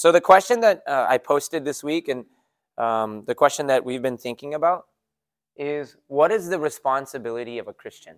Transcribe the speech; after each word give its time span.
So, 0.00 0.10
the 0.10 0.20
question 0.22 0.60
that 0.60 0.82
uh, 0.86 1.04
I 1.10 1.18
posted 1.18 1.62
this 1.62 1.84
week 1.84 2.08
and 2.08 2.24
um, 2.78 3.22
the 3.26 3.34
question 3.34 3.66
that 3.66 3.84
we've 3.84 4.00
been 4.00 4.16
thinking 4.16 4.54
about 4.54 4.86
is 5.58 5.94
what 6.06 6.32
is 6.32 6.48
the 6.48 6.58
responsibility 6.58 7.58
of 7.58 7.68
a 7.68 7.74
Christian? 7.74 8.16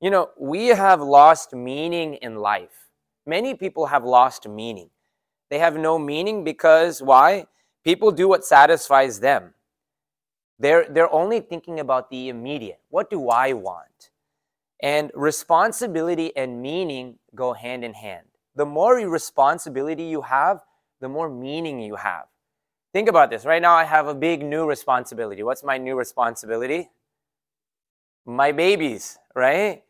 You 0.00 0.10
know, 0.10 0.30
we 0.36 0.66
have 0.70 1.00
lost 1.00 1.54
meaning 1.54 2.14
in 2.14 2.34
life. 2.40 2.88
Many 3.24 3.54
people 3.54 3.86
have 3.86 4.02
lost 4.02 4.48
meaning. 4.48 4.90
They 5.48 5.60
have 5.60 5.76
no 5.76 5.96
meaning 5.96 6.42
because 6.42 7.00
why? 7.00 7.46
People 7.84 8.10
do 8.10 8.26
what 8.26 8.44
satisfies 8.44 9.20
them. 9.20 9.54
They're, 10.58 10.88
they're 10.90 11.14
only 11.14 11.38
thinking 11.38 11.78
about 11.78 12.10
the 12.10 12.30
immediate. 12.30 12.80
What 12.88 13.10
do 13.10 13.28
I 13.28 13.52
want? 13.52 14.10
And 14.82 15.12
responsibility 15.14 16.36
and 16.36 16.60
meaning 16.60 17.20
go 17.32 17.52
hand 17.52 17.84
in 17.84 17.94
hand. 17.94 18.26
The 18.56 18.66
more 18.66 18.96
responsibility 18.96 20.04
you 20.04 20.22
have, 20.22 20.60
the 21.00 21.08
more 21.08 21.28
meaning 21.28 21.80
you 21.80 21.96
have. 21.96 22.24
Think 22.92 23.08
about 23.08 23.28
this. 23.30 23.44
Right 23.44 23.60
now, 23.60 23.74
I 23.74 23.84
have 23.84 24.06
a 24.06 24.14
big 24.14 24.44
new 24.44 24.66
responsibility. 24.66 25.42
What's 25.42 25.64
my 25.64 25.78
new 25.78 25.96
responsibility? 25.96 26.90
My 28.24 28.52
babies, 28.52 29.18
right? 29.34 29.82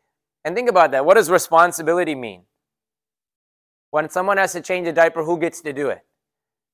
And 0.43 0.55
think 0.55 0.69
about 0.69 0.91
that. 0.91 1.05
What 1.05 1.13
does 1.13 1.29
responsibility 1.29 2.15
mean? 2.15 2.41
When 3.91 4.09
someone 4.09 4.37
has 4.37 4.53
to 4.53 4.61
change 4.61 4.87
a 4.87 4.91
diaper, 4.91 5.23
who 5.23 5.39
gets 5.39 5.61
to 5.61 5.71
do 5.71 5.89
it? 5.89 6.03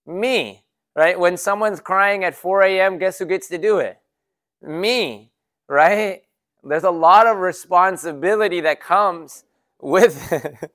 Me, 0.06 0.64
right? 0.96 1.20
When 1.20 1.38
someone's 1.38 1.82
crying 1.82 2.24
at 2.24 2.34
4 2.34 2.64
a.m., 2.64 2.98
guess 2.98 3.20
who 3.20 3.26
gets 3.26 3.48
to 3.50 3.58
do 3.58 3.78
it? 3.80 4.00
Me, 4.62 5.32
right? 5.68 6.24
There's 6.64 6.84
a 6.84 6.92
lot 6.92 7.28
of 7.28 7.38
responsibility 7.38 8.62
that 8.62 8.82
comes 8.82 9.44
with 9.80 10.32
it. 10.32 10.72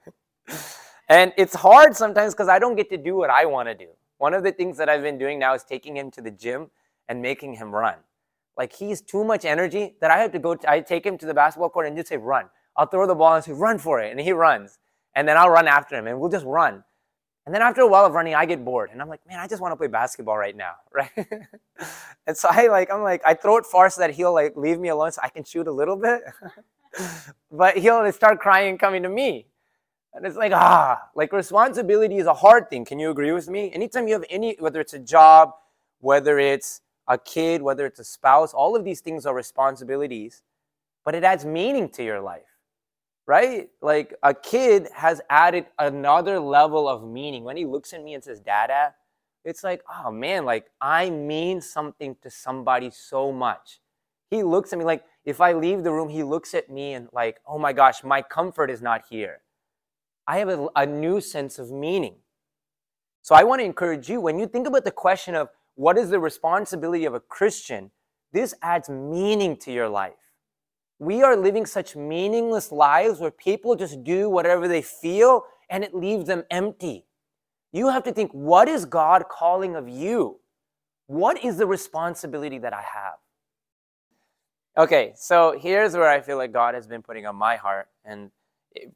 And 1.09 1.33
it's 1.37 1.55
hard 1.55 1.97
sometimes 1.97 2.35
because 2.35 2.49
I 2.49 2.59
don't 2.59 2.77
get 2.77 2.91
to 2.91 2.97
do 2.97 3.17
what 3.17 3.31
I 3.31 3.47
want 3.47 3.69
to 3.69 3.75
do. 3.75 3.89
One 4.19 4.35
of 4.35 4.43
the 4.43 4.53
things 4.53 4.77
that 4.79 4.89
I've 4.89 5.03
been 5.03 5.19
doing 5.19 5.39
now 5.39 5.55
is 5.55 5.63
taking 5.63 5.97
him 5.97 6.11
to 6.13 6.23
the 6.23 6.31
gym 6.31 6.71
and 7.09 7.21
making 7.23 7.55
him 7.55 7.71
run. 7.75 7.97
Like 8.57 8.73
he's 8.73 9.03
too 9.03 9.25
much 9.25 9.45
energy 9.45 9.95
that 10.01 10.11
I 10.11 10.19
have 10.19 10.33
to 10.33 10.39
go. 10.39 10.55
To, 10.55 10.71
I 10.71 10.81
take 10.81 11.05
him 11.05 11.19
to 11.19 11.27
the 11.27 11.35
basketball 11.35 11.69
court 11.69 11.87
and 11.87 11.97
just 11.97 12.09
say 12.09 12.17
run. 12.17 12.47
I'll 12.77 12.87
throw 12.87 13.07
the 13.07 13.15
ball 13.15 13.35
and 13.35 13.45
say 13.45 13.53
run 13.53 13.79
for 13.79 14.01
it, 14.01 14.11
and 14.11 14.21
he 14.21 14.33
runs. 14.33 14.79
And 15.15 15.27
then 15.27 15.37
I'll 15.37 15.51
run 15.51 15.67
after 15.67 15.97
him, 15.97 16.07
and 16.07 16.19
we'll 16.19 16.31
just 16.31 16.45
run. 16.45 16.83
And 17.47 17.55
then 17.55 17.63
after 17.63 17.81
a 17.81 17.87
while 17.87 18.05
of 18.05 18.13
running, 18.13 18.35
I 18.35 18.45
get 18.45 18.65
bored, 18.65 18.91
and 18.91 19.01
I'm 19.01 19.09
like, 19.09 19.21
man, 19.27 19.39
I 19.39 19.47
just 19.47 19.63
want 19.63 19.73
to 19.73 19.77
play 19.77 19.87
basketball 19.87 20.37
right 20.37 20.57
now, 20.57 20.73
right? 20.93 21.11
and 22.27 22.37
so 22.37 22.49
I 22.51 22.67
like, 22.67 22.91
I'm 22.93 23.03
like, 23.03 23.23
I 23.25 23.35
throw 23.35 23.57
it 23.57 23.67
far 23.67 23.89
so 23.89 24.01
that 24.01 24.11
he'll 24.11 24.35
like 24.35 24.57
leave 24.57 24.81
me 24.81 24.89
alone 24.89 25.13
so 25.13 25.21
I 25.23 25.29
can 25.29 25.45
shoot 25.45 25.67
a 25.67 25.73
little 25.73 25.97
bit. 25.97 26.23
but 27.51 27.77
he'll 27.77 28.11
start 28.13 28.41
crying 28.41 28.71
and 28.71 28.81
coming 28.81 29.03
to 29.05 29.09
me. 29.09 29.47
And 30.17 30.25
it's 30.25 30.37
like, 30.37 30.53
ah, 30.55 31.11
like 31.15 31.31
responsibility 31.35 32.17
is 32.17 32.27
a 32.27 32.33
hard 32.33 32.71
thing. 32.71 32.87
Can 32.87 32.99
you 32.99 33.11
agree 33.11 33.33
with 33.33 33.51
me? 33.51 33.71
Anytime 33.73 34.09
you 34.09 34.15
have 34.15 34.25
any, 34.31 34.57
whether 34.59 34.81
it's 34.81 34.95
a 34.95 34.99
job, 34.99 35.53
whether 36.01 36.39
it's 36.39 36.81
a 37.07 37.19
kid, 37.19 37.61
whether 37.61 37.85
it's 37.85 38.01
a 38.01 38.05
spouse, 38.05 38.55
all 38.55 38.75
of 38.75 38.83
these 38.83 39.01
things 39.01 39.27
are 39.27 39.35
responsibilities, 39.35 40.43
but 41.05 41.15
it 41.15 41.23
adds 41.23 41.45
meaning 41.45 41.91
to 41.91 42.03
your 42.03 42.23
life, 42.23 42.49
right? 43.27 43.69
Like 43.83 44.15
a 44.23 44.33
kid 44.33 44.89
has 44.95 45.21
added 45.29 45.67
another 45.79 46.41
level 46.41 46.89
of 46.89 47.07
meaning. 47.07 47.45
When 47.45 47.59
he 47.59 47.67
looks 47.67 47.93
at 47.93 48.03
me 48.03 48.15
and 48.15 48.25
says, 48.25 48.41
Dada, 48.41 48.95
it's 49.45 49.63
like, 49.63 49.83
oh 50.03 50.11
man, 50.11 50.47
like 50.47 50.71
I 50.81 51.11
mean 51.11 51.61
something 51.61 52.17
to 52.23 52.31
somebody 52.31 52.89
so 52.89 53.33
much. 53.33 53.81
He 54.31 54.43
looks 54.43 54.73
at 54.73 54.79
me 54.79 54.87
like, 54.87 55.05
if 55.27 55.43
I 55.43 55.53
leave 55.53 55.85
the 55.85 55.93
room, 55.93 56.09
he 56.09 56.23
looks 56.23 56.55
at 56.55 56.71
me 56.71 56.95
and 56.95 57.11
like, 57.13 57.39
oh 57.47 57.59
my 57.59 57.75
gosh, 57.75 58.03
my 58.03 58.23
comfort 58.23 58.71
is 58.71 58.81
not 58.81 59.03
here 59.11 59.43
I 60.27 60.39
have 60.39 60.49
a, 60.49 60.69
a 60.77 60.87
new 60.87 61.21
sense 61.21 61.59
of 61.59 61.71
meaning. 61.71 62.17
So 63.23 63.35
I 63.35 63.45
want 63.45 63.61
to 63.61 63.65
encourage 63.65 64.09
you 64.09 64.21
when 64.21 64.39
you 64.39 64.47
think 64.47 64.67
about 64.67 64.85
the 64.85 64.91
question 64.91 65.35
of 65.35 65.49
what 65.75 65.99
is 65.99 66.11
the 66.11 66.21
responsibility 66.21 67.05
of 67.05 67.15
a 67.15 67.21
Christian, 67.21 67.91
this 68.33 68.55
adds 68.63 68.89
meaning 68.89 69.57
to 69.59 69.73
your 69.73 69.89
life. 69.89 70.15
We 70.99 71.23
are 71.23 71.37
living 71.37 71.67
such 71.67 71.95
meaningless 71.95 72.73
lives 72.73 73.21
where 73.21 73.31
people 73.31 73.77
just 73.77 74.03
do 74.03 74.31
whatever 74.31 74.67
they 74.69 74.83
feel 74.83 75.45
and 75.69 75.85
it 75.85 75.95
leaves 75.95 76.27
them 76.27 76.45
empty. 76.51 77.05
You 77.73 77.89
have 77.89 78.05
to 78.05 78.13
think, 78.13 78.31
what 78.33 78.69
is 78.69 78.85
God 78.85 79.25
calling 79.29 79.77
of 79.77 79.89
you? 79.89 80.41
What 81.07 81.45
is 81.45 81.59
the 81.59 81.67
responsibility 81.67 82.59
that 82.59 82.73
I 82.73 82.83
have? 82.83 83.15
Okay, 84.79 85.13
so 85.17 85.59
here's 85.59 85.95
where 85.95 86.09
I 86.09 86.21
feel 86.21 86.37
like 86.37 86.53
God 86.53 86.75
has 86.75 86.87
been 86.87 87.03
putting 87.03 87.27
on 87.27 87.37
my 87.37 87.57
heart, 87.57 87.89
and 88.05 88.31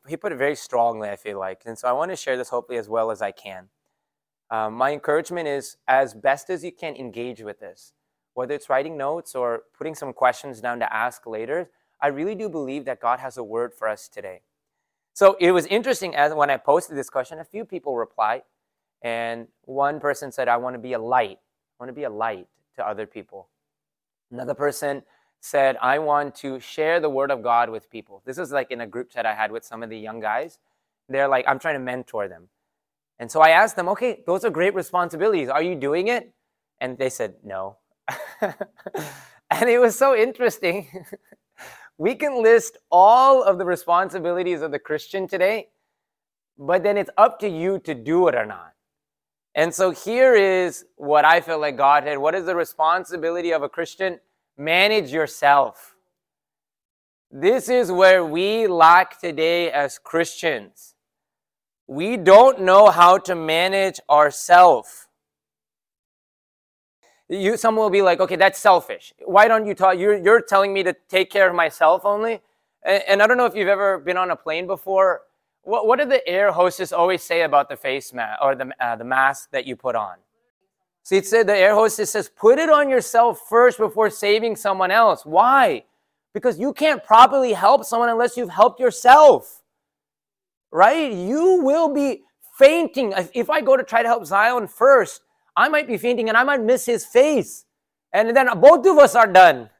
he 0.08 0.16
put 0.16 0.32
it 0.32 0.36
very 0.36 0.54
strongly, 0.54 1.08
I 1.08 1.16
feel 1.16 1.38
like. 1.38 1.62
And 1.66 1.78
so 1.78 1.88
I 1.88 1.92
want 1.92 2.10
to 2.10 2.16
share 2.16 2.36
this 2.36 2.48
hopefully 2.48 2.78
as 2.78 2.88
well 2.88 3.10
as 3.10 3.22
I 3.22 3.30
can. 3.30 3.68
Um, 4.50 4.74
my 4.74 4.92
encouragement 4.92 5.46
is 5.46 5.76
as 5.86 6.14
best 6.14 6.50
as 6.50 6.64
you 6.64 6.72
can 6.72 6.96
engage 6.96 7.40
with 7.42 7.60
this, 7.60 7.92
whether 8.34 8.54
it's 8.54 8.68
writing 8.68 8.96
notes 8.96 9.34
or 9.34 9.62
putting 9.76 9.94
some 9.94 10.12
questions 10.12 10.60
down 10.60 10.80
to 10.80 10.92
ask 10.92 11.26
later. 11.26 11.70
I 12.00 12.08
really 12.08 12.34
do 12.34 12.48
believe 12.48 12.84
that 12.86 13.00
God 13.00 13.20
has 13.20 13.36
a 13.36 13.44
word 13.44 13.72
for 13.74 13.86
us 13.88 14.08
today. 14.08 14.42
So 15.12 15.36
it 15.38 15.52
was 15.52 15.66
interesting 15.66 16.16
as 16.16 16.32
when 16.32 16.50
I 16.50 16.56
posted 16.56 16.96
this 16.96 17.10
question, 17.10 17.38
a 17.38 17.44
few 17.44 17.64
people 17.64 17.96
replied, 17.96 18.42
and 19.02 19.48
one 19.62 20.00
person 20.00 20.32
said, 20.32 20.48
"I 20.48 20.56
want 20.56 20.74
to 20.74 20.78
be 20.78 20.94
a 20.94 20.98
light. 20.98 21.38
I 21.38 21.82
want 21.82 21.88
to 21.88 21.94
be 21.94 22.04
a 22.04 22.10
light 22.10 22.48
to 22.76 22.86
other 22.86 23.06
people." 23.06 23.48
Another 24.30 24.54
person 24.54 25.04
said, 25.40 25.76
I 25.80 25.98
want 25.98 26.34
to 26.36 26.60
share 26.60 27.00
the 27.00 27.10
word 27.10 27.30
of 27.30 27.42
God 27.42 27.70
with 27.70 27.90
people. 27.90 28.22
This 28.24 28.38
is 28.38 28.52
like 28.52 28.70
in 28.70 28.82
a 28.82 28.86
group 28.86 29.10
chat 29.10 29.26
I 29.26 29.34
had 29.34 29.50
with 29.50 29.64
some 29.64 29.82
of 29.82 29.90
the 29.90 29.98
young 29.98 30.20
guys. 30.20 30.58
They're 31.08 31.28
like, 31.28 31.44
I'm 31.48 31.58
trying 31.58 31.74
to 31.74 31.80
mentor 31.80 32.28
them. 32.28 32.48
And 33.18 33.30
so 33.30 33.40
I 33.40 33.50
asked 33.50 33.76
them, 33.76 33.88
okay, 33.88 34.22
those 34.26 34.44
are 34.44 34.50
great 34.50 34.74
responsibilities. 34.74 35.48
Are 35.48 35.62
you 35.62 35.74
doing 35.74 36.08
it? 36.08 36.32
And 36.80 36.96
they 36.96 37.10
said, 37.10 37.34
no. 37.42 37.76
and 38.40 39.68
it 39.68 39.78
was 39.80 39.98
so 39.98 40.16
interesting. 40.16 40.88
we 41.98 42.14
can 42.14 42.42
list 42.42 42.78
all 42.90 43.42
of 43.42 43.58
the 43.58 43.64
responsibilities 43.64 44.62
of 44.62 44.70
the 44.70 44.78
Christian 44.78 45.26
today, 45.26 45.68
but 46.58 46.82
then 46.82 46.96
it's 46.96 47.10
up 47.18 47.38
to 47.40 47.48
you 47.48 47.78
to 47.80 47.94
do 47.94 48.28
it 48.28 48.34
or 48.34 48.46
not. 48.46 48.72
And 49.54 49.74
so 49.74 49.90
here 49.90 50.34
is 50.34 50.84
what 50.96 51.24
I 51.24 51.40
feel 51.40 51.58
like 51.58 51.76
God 51.76 52.04
had. 52.04 52.18
What 52.18 52.34
is 52.34 52.46
the 52.46 52.54
responsibility 52.54 53.52
of 53.52 53.62
a 53.62 53.68
Christian? 53.68 54.20
Manage 54.56 55.12
yourself. 55.12 55.94
This 57.30 57.68
is 57.68 57.92
where 57.92 58.24
we 58.24 58.66
lack 58.66 59.20
today 59.20 59.70
as 59.70 59.98
Christians. 59.98 60.94
We 61.86 62.16
don't 62.16 62.62
know 62.62 62.90
how 62.90 63.18
to 63.18 63.34
manage 63.34 64.00
ourselves. 64.08 65.06
You, 67.28 67.56
someone 67.56 67.84
will 67.84 67.90
be 67.90 68.02
like, 68.02 68.18
okay, 68.18 68.34
that's 68.34 68.58
selfish. 68.58 69.12
Why 69.24 69.46
don't 69.46 69.64
you 69.64 69.74
talk? 69.74 69.96
You're, 69.96 70.16
you're 70.16 70.40
telling 70.40 70.72
me 70.72 70.82
to 70.82 70.94
take 71.08 71.30
care 71.30 71.48
of 71.48 71.54
myself 71.54 72.04
only? 72.04 72.40
And, 72.82 73.02
and 73.06 73.22
I 73.22 73.28
don't 73.28 73.36
know 73.36 73.46
if 73.46 73.54
you've 73.54 73.68
ever 73.68 73.98
been 73.98 74.16
on 74.16 74.32
a 74.32 74.36
plane 74.36 74.66
before. 74.66 75.22
What, 75.62 75.86
what 75.86 76.00
did 76.00 76.10
the 76.10 76.26
air 76.26 76.50
hostess 76.50 76.92
always 76.92 77.22
say 77.22 77.42
about 77.42 77.68
the 77.68 77.76
face 77.76 78.12
mask 78.12 78.40
or 78.42 78.56
the, 78.56 78.72
uh, 78.80 78.96
the 78.96 79.04
mask 79.04 79.50
that 79.52 79.66
you 79.66 79.76
put 79.76 79.94
on? 79.94 80.16
See, 81.02 81.16
it 81.16 81.26
said 81.26 81.46
the 81.46 81.56
air 81.56 81.74
hostess 81.74 82.12
says, 82.12 82.28
put 82.28 82.58
it 82.58 82.68
on 82.68 82.88
yourself 82.88 83.40
first 83.48 83.78
before 83.78 84.10
saving 84.10 84.56
someone 84.56 84.90
else. 84.90 85.24
Why? 85.24 85.84
Because 86.34 86.58
you 86.60 86.72
can't 86.72 87.02
properly 87.02 87.52
help 87.52 87.84
someone 87.84 88.08
unless 88.08 88.36
you've 88.36 88.50
helped 88.50 88.78
yourself. 88.78 89.62
Right? 90.70 91.12
You 91.12 91.62
will 91.62 91.92
be 91.92 92.22
fainting. 92.58 93.12
If 93.34 93.50
I 93.50 93.60
go 93.60 93.76
to 93.76 93.82
try 93.82 94.02
to 94.02 94.08
help 94.08 94.24
Zion 94.26 94.68
first, 94.68 95.22
I 95.56 95.68
might 95.68 95.88
be 95.88 95.96
fainting 95.96 96.28
and 96.28 96.36
I 96.36 96.44
might 96.44 96.62
miss 96.62 96.86
his 96.86 97.04
face. 97.04 97.64
And 98.12 98.36
then 98.36 98.48
both 98.60 98.86
of 98.86 98.98
us 98.98 99.14
are 99.14 99.26
done. 99.26 99.70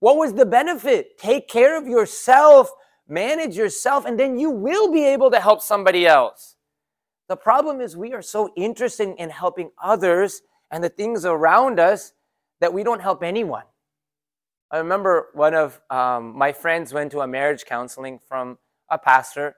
What 0.00 0.16
was 0.16 0.34
the 0.34 0.46
benefit? 0.46 1.18
Take 1.18 1.48
care 1.48 1.78
of 1.78 1.86
yourself, 1.86 2.70
manage 3.06 3.56
yourself, 3.56 4.04
and 4.06 4.18
then 4.18 4.38
you 4.38 4.50
will 4.50 4.90
be 4.90 5.04
able 5.04 5.30
to 5.30 5.40
help 5.40 5.62
somebody 5.62 6.06
else. 6.06 6.56
The 7.28 7.36
problem 7.36 7.80
is 7.80 7.96
we 7.96 8.12
are 8.12 8.22
so 8.22 8.52
interested 8.56 9.14
in 9.18 9.30
helping 9.30 9.70
others 9.82 10.42
and 10.74 10.82
the 10.82 10.88
things 10.88 11.24
around 11.24 11.78
us 11.78 12.14
that 12.60 12.74
we 12.74 12.82
don't 12.82 13.00
help 13.00 13.22
anyone. 13.22 13.62
I 14.72 14.78
remember 14.78 15.28
one 15.32 15.54
of 15.54 15.80
um, 15.88 16.36
my 16.36 16.50
friends 16.50 16.92
went 16.92 17.12
to 17.12 17.20
a 17.20 17.28
marriage 17.28 17.64
counseling 17.64 18.18
from 18.18 18.58
a 18.90 18.98
pastor, 18.98 19.54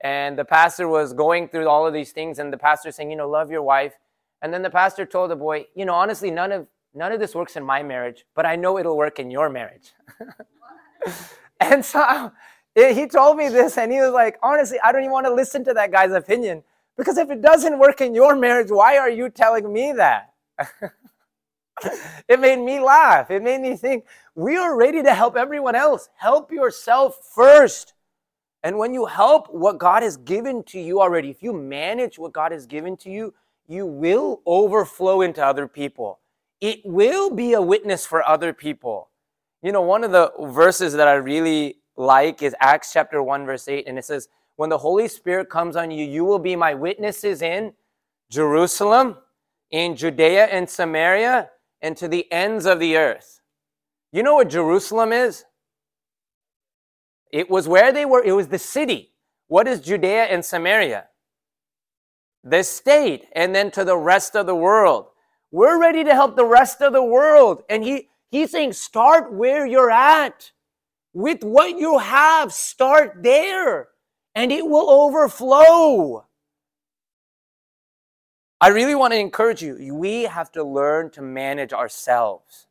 and 0.00 0.38
the 0.38 0.44
pastor 0.44 0.86
was 0.86 1.12
going 1.12 1.48
through 1.48 1.68
all 1.68 1.88
of 1.88 1.92
these 1.92 2.12
things, 2.12 2.38
and 2.38 2.52
the 2.52 2.56
pastor 2.56 2.92
saying, 2.92 3.10
you 3.10 3.16
know, 3.16 3.28
love 3.28 3.50
your 3.50 3.62
wife. 3.62 3.94
And 4.42 4.54
then 4.54 4.62
the 4.62 4.70
pastor 4.70 5.04
told 5.04 5.32
the 5.32 5.36
boy, 5.36 5.66
you 5.74 5.84
know, 5.84 5.94
honestly, 5.94 6.30
none 6.30 6.52
of 6.52 6.68
none 6.94 7.10
of 7.10 7.18
this 7.18 7.34
works 7.34 7.56
in 7.56 7.64
my 7.64 7.82
marriage, 7.82 8.24
but 8.36 8.46
I 8.46 8.54
know 8.54 8.78
it'll 8.78 8.96
work 8.96 9.18
in 9.18 9.28
your 9.28 9.50
marriage. 9.50 9.90
and 11.60 11.84
so 11.84 12.30
he 12.76 13.08
told 13.08 13.38
me 13.38 13.48
this, 13.48 13.76
and 13.76 13.90
he 13.90 13.98
was 13.98 14.12
like, 14.12 14.38
honestly, 14.40 14.78
I 14.84 14.92
don't 14.92 15.02
even 15.02 15.12
want 15.12 15.26
to 15.26 15.34
listen 15.34 15.64
to 15.64 15.74
that 15.74 15.90
guy's 15.90 16.12
opinion 16.12 16.62
because 16.96 17.18
if 17.18 17.28
it 17.28 17.42
doesn't 17.42 17.76
work 17.80 18.00
in 18.00 18.14
your 18.14 18.36
marriage, 18.36 18.70
why 18.70 18.98
are 18.98 19.10
you 19.10 19.30
telling 19.30 19.72
me 19.72 19.92
that? 19.96 20.29
it 22.28 22.40
made 22.40 22.58
me 22.58 22.80
laugh. 22.80 23.30
It 23.30 23.42
made 23.42 23.60
me 23.60 23.76
think 23.76 24.04
we 24.34 24.56
are 24.56 24.76
ready 24.76 25.02
to 25.02 25.14
help 25.14 25.36
everyone 25.36 25.74
else. 25.74 26.08
Help 26.16 26.52
yourself 26.52 27.18
first. 27.34 27.94
And 28.62 28.76
when 28.78 28.92
you 28.92 29.06
help 29.06 29.52
what 29.52 29.78
God 29.78 30.02
has 30.02 30.16
given 30.16 30.62
to 30.64 30.78
you 30.78 31.00
already, 31.00 31.30
if 31.30 31.42
you 31.42 31.52
manage 31.52 32.18
what 32.18 32.32
God 32.32 32.52
has 32.52 32.66
given 32.66 32.96
to 32.98 33.10
you, 33.10 33.32
you 33.66 33.86
will 33.86 34.42
overflow 34.46 35.22
into 35.22 35.44
other 35.44 35.66
people. 35.66 36.18
It 36.60 36.80
will 36.84 37.30
be 37.30 37.54
a 37.54 37.62
witness 37.62 38.04
for 38.04 38.26
other 38.28 38.52
people. 38.52 39.08
You 39.62 39.72
know, 39.72 39.80
one 39.80 40.04
of 40.04 40.12
the 40.12 40.32
verses 40.40 40.92
that 40.94 41.08
I 41.08 41.14
really 41.14 41.76
like 41.96 42.42
is 42.42 42.54
Acts 42.60 42.92
chapter 42.92 43.22
1, 43.22 43.46
verse 43.46 43.68
8, 43.68 43.86
and 43.86 43.98
it 43.98 44.04
says, 44.04 44.28
When 44.56 44.68
the 44.68 44.78
Holy 44.78 45.08
Spirit 45.08 45.48
comes 45.48 45.76
on 45.76 45.90
you, 45.90 46.04
you 46.04 46.24
will 46.24 46.38
be 46.38 46.56
my 46.56 46.74
witnesses 46.74 47.42
in 47.42 47.72
Jerusalem, 48.30 49.16
in 49.70 49.96
Judea 49.96 50.46
and 50.46 50.68
Samaria, 50.68 51.50
and 51.80 51.96
to 51.96 52.08
the 52.08 52.30
ends 52.32 52.66
of 52.66 52.80
the 52.80 52.96
earth. 52.96 53.40
You 54.12 54.22
know 54.22 54.34
what 54.34 54.50
Jerusalem 54.50 55.12
is? 55.12 55.44
It 57.32 57.48
was 57.48 57.68
where 57.68 57.92
they 57.92 58.04
were, 58.04 58.22
it 58.22 58.32
was 58.32 58.48
the 58.48 58.58
city. 58.58 59.12
What 59.46 59.68
is 59.68 59.80
Judea 59.80 60.24
and 60.24 60.44
Samaria? 60.44 61.06
The 62.42 62.64
state, 62.64 63.26
and 63.32 63.54
then 63.54 63.70
to 63.72 63.84
the 63.84 63.96
rest 63.96 64.34
of 64.34 64.46
the 64.46 64.54
world. 64.54 65.06
We're 65.50 65.80
ready 65.80 66.04
to 66.04 66.14
help 66.14 66.36
the 66.36 66.44
rest 66.44 66.80
of 66.80 66.92
the 66.92 67.02
world. 67.02 67.62
And 67.68 67.82
he, 67.84 68.08
he's 68.30 68.50
saying, 68.50 68.72
start 68.72 69.32
where 69.32 69.66
you're 69.66 69.90
at. 69.90 70.52
With 71.12 71.42
what 71.42 71.76
you 71.76 71.98
have, 71.98 72.52
start 72.52 73.22
there, 73.22 73.88
and 74.36 74.52
it 74.52 74.64
will 74.64 74.88
overflow. 74.88 76.24
I 78.60 78.68
really 78.68 78.94
want 78.94 79.12
to 79.14 79.18
encourage 79.18 79.62
you. 79.62 79.94
We 79.94 80.24
have 80.24 80.52
to 80.52 80.62
learn 80.62 81.10
to 81.10 81.22
manage 81.22 81.72
ourselves. 81.72 82.66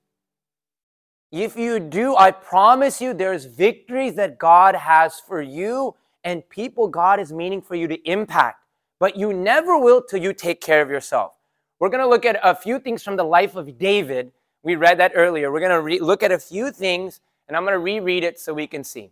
If 1.32 1.56
you 1.56 1.80
do, 1.80 2.16
I 2.16 2.32
promise 2.32 3.02
you 3.02 3.14
there's 3.14 3.46
victories 3.46 4.16
that 4.16 4.38
God 4.38 4.76
has 4.76 5.20
for 5.20 5.42
you 5.42 5.96
and 6.24 6.48
people 6.50 6.88
God 6.88 7.20
is 7.20 7.32
meaning 7.32 7.62
for 7.62 7.76
you 7.76 7.88
to 7.88 8.10
impact. 8.10 8.64
But 9.00 9.16
you 9.16 9.34
never 9.34 9.78
will 9.78 10.02
till 10.04 10.22
you 10.22 10.34
take 10.34 10.62
care 10.62 10.82
of 10.82 10.90
yourself. 10.90 11.34
We're 11.80 11.90
going 11.90 12.04
to 12.04 12.08
look 12.08 12.26
at 12.26 12.40
a 12.44 12.54
few 12.54 12.80
things 12.80 13.02
from 13.02 13.16
the 13.16 13.24
life 13.24 13.56
of 13.56 13.78
David. 13.78 14.32
We 14.64 14.76
read 14.76 15.00
that 15.00 15.14
earlier. 15.16 15.52
We're 15.52 15.60
going 15.62 15.72
to 15.72 15.82
re- 15.82 16.00
look 16.00 16.22
at 16.22 16.32
a 16.32 16.40
few 16.40 16.72
things 16.72 17.22
and 17.48 17.58
I'm 17.58 17.64
going 17.64 17.74
to 17.74 17.80
reread 17.80 18.24
it 18.24 18.40
so 18.40 18.54
we 18.54 18.68
can 18.68 18.84
see. 18.84 19.12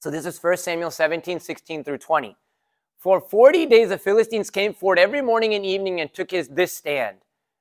So 0.00 0.10
this 0.10 0.24
is 0.24 0.42
1 0.42 0.56
Samuel 0.56 0.90
17, 0.90 1.40
16 1.40 1.84
through 1.84 1.98
20. 1.98 2.36
For 3.02 3.20
40 3.20 3.66
days 3.66 3.88
the 3.88 3.98
Philistines 3.98 4.48
came 4.48 4.72
forward 4.72 4.96
every 4.96 5.22
morning 5.22 5.54
and 5.54 5.66
evening 5.66 6.00
and 6.00 6.14
took 6.14 6.30
his 6.30 6.46
this 6.46 6.72
stand. 6.72 7.16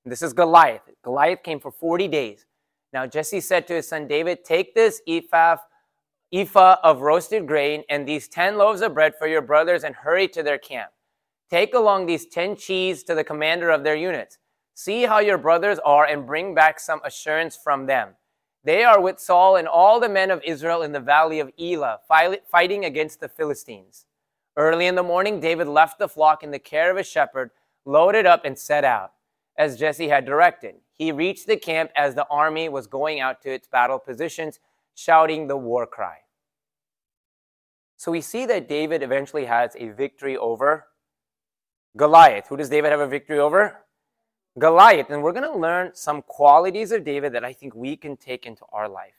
this 0.06 0.22
is 0.22 0.34
Goliath. 0.34 0.84
Goliath 1.02 1.42
came 1.42 1.60
for 1.60 1.72
40 1.72 2.08
days. 2.10 2.46
Now 2.94 3.08
Jesse 3.08 3.42
said 3.42 3.66
to 3.66 3.74
his 3.74 3.88
son 3.88 4.08
David, 4.08 4.46
Take 4.46 4.76
this 4.76 5.02
ephah, 5.08 5.58
ephah 6.32 6.76
of 6.84 7.02
roasted 7.02 7.48
grain 7.48 7.84
and 7.90 8.08
these 8.08 8.28
10 8.28 8.56
loaves 8.60 8.82
of 8.82 8.94
bread 8.94 9.16
for 9.18 9.26
your 9.26 9.42
brothers 9.42 9.84
and 9.84 9.96
hurry 9.96 10.28
to 10.28 10.44
their 10.44 10.60
camp. 10.60 10.92
Take 11.50 11.74
along 11.74 12.06
these 12.06 12.28
10 12.28 12.56
cheese 12.56 13.02
to 13.06 13.16
the 13.16 13.24
commander 13.24 13.72
of 13.72 13.84
their 13.84 13.96
units. 13.96 14.38
See 14.76 15.08
how 15.08 15.18
your 15.18 15.40
brothers 15.40 15.80
are 15.80 16.06
and 16.06 16.28
bring 16.28 16.54
back 16.54 16.80
some 16.80 17.02
assurance 17.04 17.58
from 17.58 17.88
them. 17.88 18.10
They 18.64 18.84
are 18.84 19.02
with 19.02 19.20
Saul 19.20 19.56
and 19.56 19.68
all 19.68 20.00
the 20.00 20.08
men 20.08 20.30
of 20.30 20.44
Israel 20.44 20.84
in 20.84 20.92
the 20.92 21.00
valley 21.00 21.40
of 21.40 21.52
Elah, 21.60 22.02
fighting 22.08 22.86
against 22.86 23.20
the 23.20 23.28
Philistines. 23.28 24.06
Early 24.58 24.88
in 24.88 24.96
the 24.96 25.04
morning, 25.04 25.40
David 25.40 25.68
left 25.68 25.98
the 25.98 26.10
flock 26.10 26.44
in 26.44 26.52
the 26.52 26.60
care 26.60 26.92
of 26.92 26.98
a 26.98 27.04
shepherd, 27.04 27.52
loaded 27.86 28.26
up, 28.26 28.44
and 28.44 28.58
set 28.58 28.84
out, 28.84 29.14
as 29.58 29.80
Jesse 29.80 30.10
had 30.10 30.26
directed. 30.26 30.76
He 30.94 31.12
reached 31.12 31.48
the 31.48 31.58
camp 31.58 31.92
as 31.96 32.16
the 32.16 32.28
army 32.30 32.70
was 32.70 32.88
going 32.88 33.20
out 33.20 33.42
to 33.42 33.52
its 33.52 33.68
battle 33.68 33.98
positions, 33.98 34.60
shouting 34.94 35.48
the 35.48 35.58
war 35.58 35.88
cry. 35.88 36.18
So 37.98 38.12
we 38.12 38.22
see 38.22 38.46
that 38.48 38.68
David 38.68 39.04
eventually 39.04 39.46
has 39.46 39.76
a 39.78 39.90
victory 39.90 40.36
over 40.36 40.88
Goliath. 41.96 42.48
Who 42.48 42.58
does 42.58 42.70
David 42.70 42.92
have 42.92 43.00
a 43.00 43.08
victory 43.08 43.40
over? 43.40 43.86
Goliath. 44.58 45.10
And 45.10 45.22
we're 45.24 45.34
going 45.34 45.52
to 45.52 45.58
learn 45.58 45.92
some 45.94 46.22
qualities 46.24 46.92
of 46.92 47.04
David 47.04 47.34
that 47.34 47.46
I 47.46 47.54
think 47.54 47.76
we 47.76 47.96
can 47.96 48.18
take 48.18 48.46
into 48.46 48.66
our 48.72 48.90
life. 48.90 49.14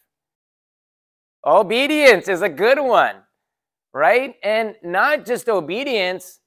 Obedience 1.44 2.29
is 2.29 2.43
a 2.43 2.49
good 2.49 2.81
one, 2.81 3.17
right? 3.92 4.34
And 4.42 4.76
not 4.82 5.26
just 5.26 5.48
obedience, 5.48 6.40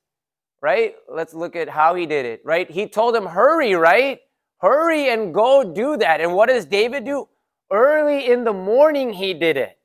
right? 0.62 0.96
Let's 1.08 1.34
look 1.34 1.56
at 1.56 1.70
how 1.70 1.96
he 1.96 2.06
did 2.06 2.26
it, 2.26 2.42
right? 2.44 2.70
He 2.70 2.88
told 2.88 3.16
him, 3.16 3.26
hurry, 3.26 3.76
right? 3.76 4.20
Hurry 4.58 5.10
and 5.10 5.34
go 5.34 5.64
do 5.64 5.98
that. 5.98 6.22
And 6.22 6.34
what 6.34 6.50
does 6.50 6.66
David 6.66 7.06
do? 7.06 7.28
Early 7.72 8.32
in 8.32 8.44
the 8.44 8.54
morning, 8.54 9.14
he 9.14 9.34
did 9.34 9.58
it. 9.58 9.78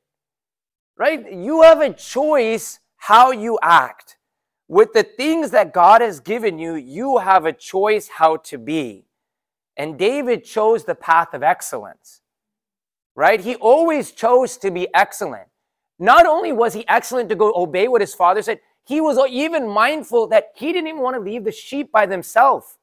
Right? 0.96 1.32
You 1.32 1.62
have 1.62 1.80
a 1.80 1.92
choice 1.92 2.78
how 2.96 3.30
you 3.30 3.58
act. 3.62 4.16
With 4.68 4.92
the 4.92 5.02
things 5.02 5.50
that 5.50 5.72
God 5.72 6.00
has 6.00 6.20
given 6.20 6.58
you, 6.58 6.74
you 6.76 7.18
have 7.18 7.44
a 7.44 7.52
choice 7.52 8.08
how 8.08 8.36
to 8.36 8.58
be. 8.58 9.06
And 9.76 9.98
David 9.98 10.44
chose 10.44 10.84
the 10.84 10.94
path 10.94 11.34
of 11.34 11.42
excellence. 11.42 12.20
Right? 13.16 13.40
He 13.40 13.56
always 13.56 14.12
chose 14.12 14.56
to 14.58 14.70
be 14.70 14.88
excellent. 14.94 15.48
Not 16.00 16.25
only 16.25 16.50
was 16.50 16.73
he 16.73 16.88
excellent 16.88 17.29
to 17.29 17.37
go 17.37 17.52
obey 17.55 17.87
what 17.87 18.00
his 18.00 18.14
father 18.14 18.41
said, 18.41 18.61
he 18.87 19.02
was 19.02 19.19
even 19.29 19.69
mindful 19.69 20.26
that 20.29 20.47
he 20.55 20.73
didn't 20.73 20.88
even 20.88 21.02
want 21.02 21.14
to 21.14 21.20
leave 21.20 21.44
the 21.44 21.52
sheep 21.52 21.93
by 21.93 22.06
themselves. 22.06 22.79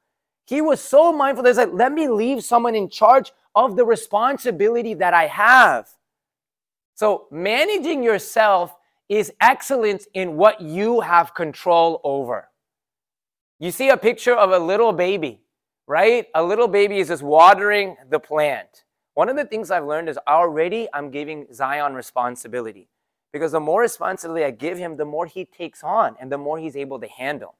He 0.45 0.61
was 0.61 0.79
so 0.79 1.11
mindful 1.11 1.43
that 1.43 1.49
he's 1.49 1.57
like, 1.57 1.73
let 1.73 1.91
me 1.91 2.07
leave 2.07 2.43
someone 2.43 2.75
in 2.75 2.89
charge 2.89 3.33
of 3.55 3.75
the 3.75 3.83
responsibility 3.83 4.93
that 4.93 5.15
I 5.15 5.25
have. 5.25 5.89
So 6.93 7.25
managing 7.31 8.03
yourself 8.03 8.75
is 9.09 9.33
excellence 9.41 10.07
in 10.13 10.37
what 10.37 10.61
you 10.61 11.01
have 11.01 11.33
control 11.33 11.99
over. 12.03 12.49
You 13.59 13.71
see 13.71 13.89
a 13.89 13.97
picture 13.97 14.35
of 14.35 14.51
a 14.51 14.59
little 14.59 14.93
baby, 14.93 15.41
right? 15.87 16.27
A 16.35 16.43
little 16.43 16.67
baby 16.67 16.99
is 16.99 17.07
just 17.07 17.23
watering 17.23 17.97
the 18.11 18.19
plant. 18.19 18.83
One 19.15 19.27
of 19.27 19.35
the 19.35 19.45
things 19.45 19.71
I've 19.71 19.85
learned 19.85 20.07
is 20.07 20.19
already 20.27 20.87
I'm 20.93 21.09
giving 21.09 21.47
Zion 21.51 21.95
responsibility 21.95 22.89
because 23.37 23.51
the 23.51 23.59
more 23.59 23.81
responsibility 23.81 24.43
I 24.43 24.51
give 24.51 24.77
him, 24.77 24.97
the 24.97 25.05
more 25.05 25.25
he 25.25 25.45
takes 25.45 25.83
on 25.83 26.15
and 26.19 26.31
the 26.31 26.37
more 26.37 26.57
he's 26.57 26.75
able 26.75 26.99
to 26.99 27.07
handle. 27.07 27.55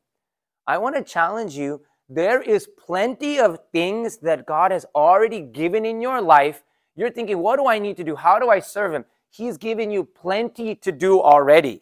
I 0.65 0.77
want 0.79 0.95
to 0.95 1.03
challenge 1.03 1.55
you 1.55 1.81
there 2.09 2.41
is 2.41 2.67
plenty 2.67 3.39
of 3.39 3.59
things 3.71 4.17
that 4.19 4.45
God 4.45 4.71
has 4.71 4.85
already 4.95 5.41
given 5.41 5.85
in 5.85 6.01
your 6.01 6.21
life. 6.21 6.63
You're 6.95 7.11
thinking, 7.11 7.39
what 7.39 7.57
do 7.57 7.67
I 7.67 7.79
need 7.79 7.97
to 7.97 8.03
do? 8.03 8.15
How 8.15 8.39
do 8.39 8.49
I 8.49 8.59
serve 8.59 8.93
Him? 8.93 9.05
He's 9.29 9.57
given 9.57 9.91
you 9.91 10.05
plenty 10.05 10.73
to 10.75 10.91
do 10.91 11.21
already. 11.21 11.81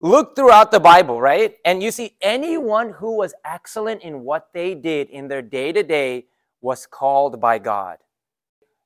Look 0.00 0.36
throughout 0.36 0.70
the 0.70 0.80
Bible, 0.80 1.20
right? 1.20 1.56
And 1.64 1.82
you 1.82 1.90
see, 1.90 2.16
anyone 2.20 2.90
who 2.90 3.16
was 3.16 3.34
excellent 3.44 4.02
in 4.02 4.24
what 4.24 4.48
they 4.52 4.74
did 4.74 5.08
in 5.08 5.28
their 5.28 5.42
day 5.42 5.72
to 5.72 5.82
day 5.82 6.26
was 6.60 6.86
called 6.86 7.40
by 7.40 7.58
God. 7.58 7.98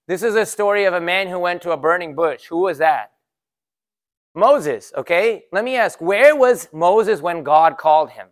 This 0.09 0.23
is 0.23 0.37
a 0.37 0.47
story 0.47 0.85
of 0.85 0.95
a 0.95 1.01
man 1.01 1.27
who 1.29 1.39
went 1.39 1.63
to 1.63 1.73
a 1.73 1.77
burning 1.77 2.15
bush. 2.15 2.45
Who 2.45 2.61
was 2.61 2.79
that? 2.79 3.11
Moses, 4.35 4.93
okay? 4.97 5.45
Let 5.51 5.65
me 5.65 5.77
ask, 5.77 6.01
where 6.01 6.37
was 6.37 6.69
Moses 6.73 7.21
when 7.21 7.43
God 7.43 7.77
called 7.79 8.11
him? 8.11 8.29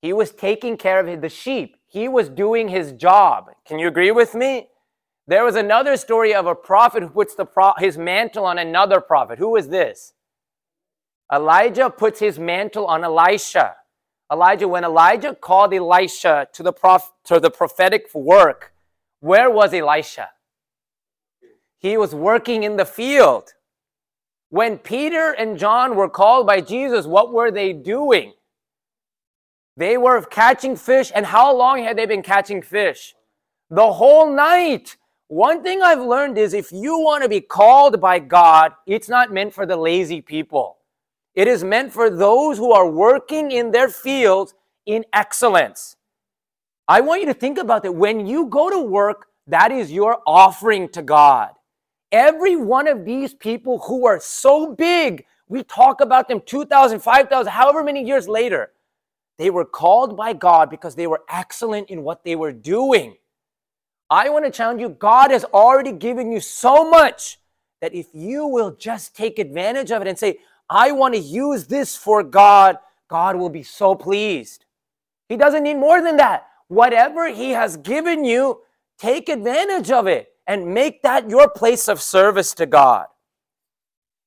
He 0.00 0.12
was 0.12 0.30
taking 0.30 0.76
care 0.78 1.06
of 1.06 1.20
the 1.20 1.28
sheep. 1.28 1.76
He 1.86 2.08
was 2.08 2.28
doing 2.28 2.68
his 2.68 2.92
job. 2.92 3.50
Can 3.66 3.78
you 3.78 3.88
agree 3.88 4.12
with 4.12 4.34
me? 4.34 4.68
There 5.26 5.44
was 5.44 5.56
another 5.56 5.96
story 5.96 6.34
of 6.34 6.46
a 6.46 6.54
prophet 6.54 7.02
who 7.02 7.10
puts 7.10 7.34
the 7.34 7.44
pro- 7.44 7.74
his 7.78 7.98
mantle 7.98 8.46
on 8.46 8.58
another 8.58 9.00
prophet. 9.00 9.38
Who 9.38 9.56
is 9.56 9.68
this? 9.68 10.14
Elijah 11.32 11.90
puts 11.90 12.18
his 12.20 12.38
mantle 12.38 12.86
on 12.86 13.04
Elisha. 13.04 13.76
Elijah, 14.32 14.68
when 14.68 14.84
Elijah 14.84 15.34
called 15.34 15.74
Elisha 15.74 16.48
to 16.52 16.62
the, 16.62 16.72
prof- 16.72 17.12
to 17.24 17.38
the 17.38 17.50
prophetic 17.50 18.08
work, 18.14 18.72
where 19.20 19.50
was 19.50 19.74
Elisha? 19.74 20.30
He 21.80 21.96
was 21.96 22.14
working 22.14 22.62
in 22.62 22.76
the 22.76 22.84
field. 22.84 23.54
When 24.50 24.78
Peter 24.78 25.32
and 25.32 25.58
John 25.58 25.96
were 25.96 26.10
called 26.10 26.46
by 26.46 26.60
Jesus, 26.60 27.06
what 27.06 27.32
were 27.32 27.50
they 27.50 27.72
doing? 27.72 28.34
They 29.76 29.96
were 29.96 30.20
catching 30.22 30.76
fish, 30.76 31.10
and 31.14 31.24
how 31.24 31.56
long 31.56 31.82
had 31.82 31.96
they 31.96 32.04
been 32.04 32.22
catching 32.22 32.60
fish? 32.60 33.14
The 33.70 33.92
whole 33.92 34.30
night. 34.30 34.96
One 35.28 35.62
thing 35.62 35.80
I've 35.80 36.00
learned 36.02 36.36
is 36.36 36.52
if 36.52 36.72
you 36.72 36.98
want 36.98 37.22
to 37.22 37.28
be 37.28 37.40
called 37.40 38.00
by 38.00 38.18
God, 38.18 38.72
it's 38.84 39.08
not 39.08 39.32
meant 39.32 39.54
for 39.54 39.64
the 39.64 39.76
lazy 39.76 40.20
people. 40.20 40.78
It 41.34 41.46
is 41.46 41.62
meant 41.62 41.92
for 41.92 42.10
those 42.10 42.58
who 42.58 42.72
are 42.72 42.90
working 42.90 43.52
in 43.52 43.70
their 43.70 43.88
fields 43.88 44.52
in 44.86 45.04
excellence. 45.12 45.96
I 46.88 47.00
want 47.00 47.20
you 47.20 47.28
to 47.28 47.34
think 47.34 47.58
about 47.58 47.84
that. 47.84 47.92
When 47.92 48.26
you 48.26 48.46
go 48.46 48.68
to 48.68 48.80
work, 48.80 49.28
that 49.46 49.70
is 49.70 49.92
your 49.92 50.18
offering 50.26 50.88
to 50.90 51.02
God. 51.02 51.52
Every 52.12 52.56
one 52.56 52.88
of 52.88 53.04
these 53.04 53.34
people 53.34 53.78
who 53.80 54.06
are 54.06 54.20
so 54.20 54.74
big, 54.74 55.26
we 55.48 55.62
talk 55.62 56.00
about 56.00 56.28
them 56.28 56.40
2,000, 56.44 57.00
5,000, 57.00 57.52
however 57.52 57.84
many 57.84 58.04
years 58.04 58.28
later. 58.28 58.72
They 59.38 59.50
were 59.50 59.64
called 59.64 60.16
by 60.16 60.32
God 60.32 60.70
because 60.70 60.94
they 60.94 61.06
were 61.06 61.22
excellent 61.28 61.88
in 61.88 62.02
what 62.02 62.24
they 62.24 62.36
were 62.36 62.52
doing. 62.52 63.16
I 64.10 64.28
want 64.28 64.44
to 64.44 64.50
challenge 64.50 64.80
you 64.80 64.88
God 64.88 65.30
has 65.30 65.44
already 65.44 65.92
given 65.92 66.32
you 66.32 66.40
so 66.40 66.88
much 66.90 67.38
that 67.80 67.94
if 67.94 68.08
you 68.12 68.46
will 68.46 68.72
just 68.72 69.16
take 69.16 69.38
advantage 69.38 69.92
of 69.92 70.02
it 70.02 70.08
and 70.08 70.18
say, 70.18 70.38
I 70.68 70.92
want 70.92 71.14
to 71.14 71.20
use 71.20 71.66
this 71.66 71.96
for 71.96 72.22
God, 72.22 72.76
God 73.08 73.36
will 73.36 73.48
be 73.48 73.62
so 73.62 73.94
pleased. 73.94 74.66
He 75.28 75.36
doesn't 75.36 75.62
need 75.62 75.74
more 75.74 76.02
than 76.02 76.16
that. 76.18 76.48
Whatever 76.68 77.28
He 77.28 77.50
has 77.50 77.76
given 77.76 78.24
you, 78.24 78.60
take 78.98 79.28
advantage 79.28 79.90
of 79.90 80.06
it 80.06 80.29
and 80.50 80.74
make 80.74 81.00
that 81.02 81.30
your 81.30 81.48
place 81.48 81.86
of 81.86 82.02
service 82.02 82.54
to 82.54 82.66
God. 82.66 83.06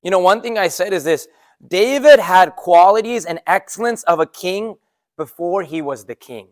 You 0.04 0.10
know, 0.10 0.20
one 0.20 0.42
thing 0.42 0.58
I 0.58 0.70
said 0.70 0.94
is 0.94 1.04
this 1.04 1.28
David 1.68 2.18
had 2.18 2.56
qualities 2.56 3.26
and 3.26 3.42
excellence 3.46 4.04
of 4.04 4.22
a 4.22 4.26
king 4.26 4.76
before 5.18 5.64
he 5.64 5.82
was 5.82 6.06
the 6.06 6.16
king. 6.16 6.48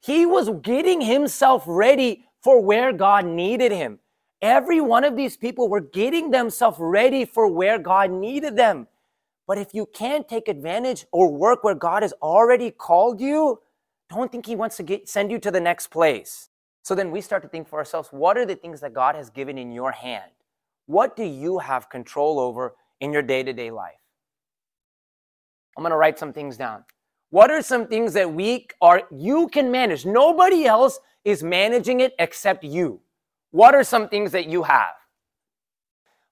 He 0.00 0.26
was 0.26 0.50
getting 0.62 1.00
himself 1.00 1.62
ready 1.68 2.24
for 2.42 2.60
where 2.60 2.92
God 2.92 3.24
needed 3.24 3.70
him. 3.70 4.00
Every 4.42 4.80
one 4.80 5.04
of 5.04 5.14
these 5.14 5.36
people 5.36 5.68
were 5.68 5.80
getting 5.80 6.32
themselves 6.32 6.78
ready 6.80 7.24
for 7.24 7.46
where 7.46 7.78
God 7.78 8.10
needed 8.10 8.56
them. 8.56 8.88
But 9.46 9.56
if 9.56 9.72
you 9.72 9.86
can't 9.86 10.28
take 10.28 10.48
advantage 10.48 11.06
or 11.12 11.32
work 11.32 11.62
where 11.62 11.76
God 11.76 12.02
has 12.02 12.12
already 12.20 12.72
called 12.72 13.20
you, 13.20 13.60
don't 14.10 14.32
think 14.32 14.46
He 14.46 14.56
wants 14.56 14.76
to 14.78 14.82
get, 14.82 15.08
send 15.08 15.30
you 15.30 15.38
to 15.38 15.52
the 15.52 15.60
next 15.60 15.92
place. 15.92 16.48
So 16.82 16.94
then 16.94 17.10
we 17.10 17.20
start 17.20 17.42
to 17.42 17.48
think 17.48 17.68
for 17.68 17.78
ourselves 17.78 18.08
what 18.10 18.36
are 18.36 18.44
the 18.44 18.56
things 18.56 18.80
that 18.80 18.92
God 18.92 19.14
has 19.14 19.30
given 19.30 19.56
in 19.56 19.72
your 19.72 19.92
hand? 19.92 20.30
What 20.86 21.16
do 21.16 21.24
you 21.24 21.58
have 21.58 21.88
control 21.88 22.40
over 22.40 22.74
in 23.00 23.12
your 23.12 23.22
day 23.22 23.42
to 23.42 23.52
day 23.52 23.70
life? 23.70 23.94
I'm 25.76 25.82
going 25.82 25.92
to 25.92 25.96
write 25.96 26.18
some 26.18 26.32
things 26.32 26.56
down. 26.56 26.84
What 27.30 27.50
are 27.50 27.62
some 27.62 27.86
things 27.86 28.12
that 28.12 28.30
we 28.30 28.66
are 28.80 29.04
you 29.10 29.48
can 29.48 29.70
manage? 29.70 30.04
Nobody 30.04 30.66
else 30.66 31.00
is 31.24 31.42
managing 31.42 32.00
it 32.00 32.14
except 32.18 32.62
you. 32.62 33.00
What 33.52 33.74
are 33.74 33.84
some 33.84 34.08
things 34.08 34.32
that 34.32 34.48
you 34.48 34.64
have? 34.64 34.94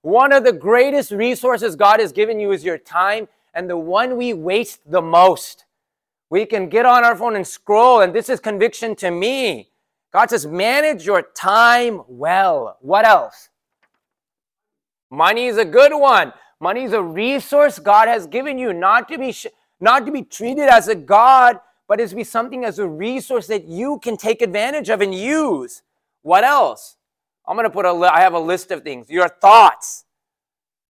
One 0.03 0.33
of 0.33 0.45
the 0.45 0.53
greatest 0.53 1.11
resources 1.11 1.77
God 1.77 2.01
has 2.01 2.13
given 2.13 2.41
you 2.41 2.53
is 2.53 2.65
your 2.65 2.79
time, 2.79 3.29
and 3.55 3.69
the 3.69 3.77
one 3.77 4.17
we 4.17 4.33
waste 4.33 4.91
the 4.91 5.03
most. 5.03 5.65
We 6.29 6.47
can 6.47 6.69
get 6.69 6.87
on 6.87 7.05
our 7.05 7.17
phone 7.17 7.37
and 7.37 7.47
scroll, 7.47 8.01
and 8.01 8.15
this 8.15 8.29
is 8.29 8.41
conviction 8.41 8.95
to 8.97 9.11
me. 9.11 9.70
God 10.13 10.31
says, 10.31 10.47
manage 10.47 11.07
your 11.07 11.23
time 11.23 12.03
well. 12.09 12.77
What 12.81 13.07
else? 13.07 13.49
Money 15.11 15.47
is 15.47 15.57
a 15.57 15.65
good 15.65 15.93
one. 15.95 16.33
Money 16.61 16.85
is 16.85 16.93
a 16.93 17.03
resource 17.03 17.79
God 17.79 18.09
has 18.09 18.27
given 18.27 18.59
you, 18.59 18.73
not 18.73 19.09
to 19.09 19.19
be 19.19 19.33
sh- 19.33 19.47
not 19.81 20.05
to 20.07 20.13
be 20.13 20.23
treated 20.23 20.69
as 20.69 20.89
a 20.89 20.95
God, 20.95 21.59
but 21.89 22.01
as 22.01 22.13
be 22.13 22.23
something 22.23 22.65
as 22.65 22.79
a 22.79 22.87
resource 22.87 23.47
that 23.47 23.65
you 23.65 23.99
can 24.01 24.17
take 24.17 24.43
advantage 24.43 24.91
of 24.91 25.01
and 25.01 25.15
use. 25.15 25.83
What 26.23 26.45
else? 26.45 26.97
I'm 27.47 27.57
going 27.57 27.65
to 27.65 27.71
put 27.71 27.87
a 27.87 27.93
li- 27.93 28.09
I 28.09 28.21
have 28.21 28.35
a 28.35 28.39
list 28.39 28.71
of 28.71 28.83
things. 28.83 29.09
Your 29.09 29.29
thoughts, 29.29 30.05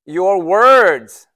your 0.05 0.41
words, 0.41 1.27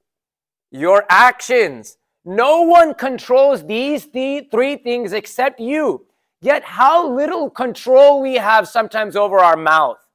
your 0.71 1.05
actions. 1.09 1.97
No 2.25 2.63
one 2.63 2.95
controls 2.95 3.65
these 3.65 4.07
th- 4.07 4.47
three 4.49 4.77
things 4.77 5.13
except 5.13 5.59
you. 5.59 6.05
Yet, 6.43 6.65
how 6.65 7.09
little 7.09 7.50
control 7.50 8.21
we 8.21 8.33
have 8.35 8.67
sometimes 8.67 9.15
over 9.15 9.39
our 9.39 9.55
mouth. 9.55 10.05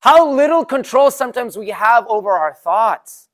How 0.00 0.28
little 0.28 0.64
control 0.64 1.12
sometimes 1.12 1.56
we 1.56 1.68
have 1.68 2.04
over 2.08 2.32
our 2.32 2.52
thoughts. 2.52 3.28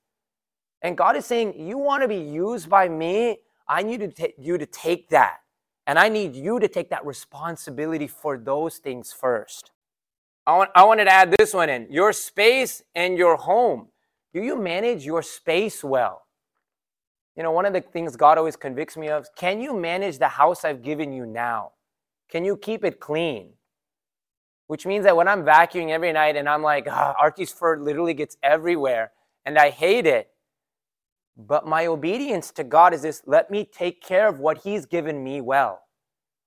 And 0.82 0.94
God 0.94 1.16
is 1.16 1.24
saying, 1.24 1.58
You 1.58 1.78
want 1.78 2.02
to 2.02 2.08
be 2.08 2.18
used 2.18 2.68
by 2.68 2.86
me? 2.86 3.38
I 3.66 3.82
need 3.82 4.14
to 4.16 4.32
you 4.38 4.58
to 4.58 4.66
take 4.66 5.08
that. 5.08 5.38
And 5.86 5.98
I 5.98 6.10
need 6.10 6.36
you 6.36 6.60
to 6.60 6.68
take 6.68 6.90
that 6.90 7.06
responsibility 7.06 8.08
for 8.08 8.36
those 8.36 8.76
things 8.76 9.10
first. 9.10 9.70
I, 10.46 10.54
want, 10.54 10.70
I 10.74 10.84
wanted 10.84 11.06
to 11.06 11.12
add 11.12 11.34
this 11.38 11.54
one 11.54 11.70
in 11.70 11.86
your 11.90 12.12
space 12.12 12.82
and 12.94 13.16
your 13.16 13.36
home. 13.36 13.88
Do 14.34 14.42
you 14.42 14.60
manage 14.60 15.06
your 15.06 15.22
space 15.22 15.82
well? 15.82 16.26
You 17.38 17.42
know, 17.42 17.52
one 17.52 17.64
of 17.64 17.72
the 17.72 17.80
things 17.80 18.16
God 18.16 18.36
always 18.36 18.56
convicts 18.56 18.98
me 18.98 19.08
of 19.08 19.34
can 19.34 19.62
you 19.62 19.74
manage 19.74 20.18
the 20.18 20.28
house 20.28 20.62
I've 20.62 20.82
given 20.82 21.10
you 21.10 21.24
now? 21.24 21.72
Can 22.32 22.46
you 22.46 22.56
keep 22.56 22.82
it 22.82 22.98
clean? 22.98 23.50
Which 24.66 24.86
means 24.86 25.04
that 25.04 25.14
when 25.14 25.28
I'm 25.28 25.44
vacuuming 25.44 25.90
every 25.90 26.14
night 26.14 26.34
and 26.34 26.48
I'm 26.48 26.62
like, 26.62 26.86
ah, 26.90 27.14
Artie's 27.20 27.52
fur 27.52 27.76
literally 27.76 28.14
gets 28.14 28.38
everywhere 28.42 29.12
and 29.44 29.58
I 29.58 29.68
hate 29.68 30.06
it, 30.06 30.30
but 31.36 31.66
my 31.66 31.84
obedience 31.86 32.50
to 32.52 32.64
God 32.64 32.94
is 32.94 33.02
this 33.02 33.22
let 33.26 33.50
me 33.50 33.66
take 33.66 34.02
care 34.02 34.28
of 34.28 34.38
what 34.38 34.62
He's 34.64 34.86
given 34.86 35.22
me 35.22 35.42
well. 35.42 35.82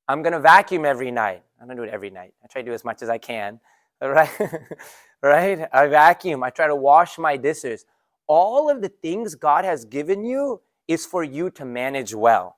I'm 0.07 0.23
going 0.23 0.33
to 0.33 0.39
vacuum 0.39 0.85
every 0.85 1.11
night. 1.11 1.43
I'm 1.61 1.69
to 1.69 1.75
do 1.75 1.83
it 1.83 1.89
every 1.89 2.09
night. 2.09 2.33
I 2.43 2.47
try 2.47 2.63
to 2.63 2.67
do 2.67 2.73
as 2.73 2.83
much 2.83 3.01
as 3.03 3.09
I 3.09 3.19
can. 3.19 3.59
Right? 4.01 4.29
right? 5.23 5.67
I 5.71 5.87
vacuum. 5.87 6.43
I 6.43 6.49
try 6.49 6.67
to 6.67 6.75
wash 6.75 7.17
my 7.17 7.37
dishes. 7.37 7.85
All 8.27 8.69
of 8.69 8.81
the 8.81 8.89
things 8.89 9.35
God 9.35 9.65
has 9.65 9.85
given 9.85 10.25
you 10.25 10.61
is 10.87 11.05
for 11.05 11.23
you 11.23 11.49
to 11.51 11.63
manage 11.63 12.13
well. 12.13 12.57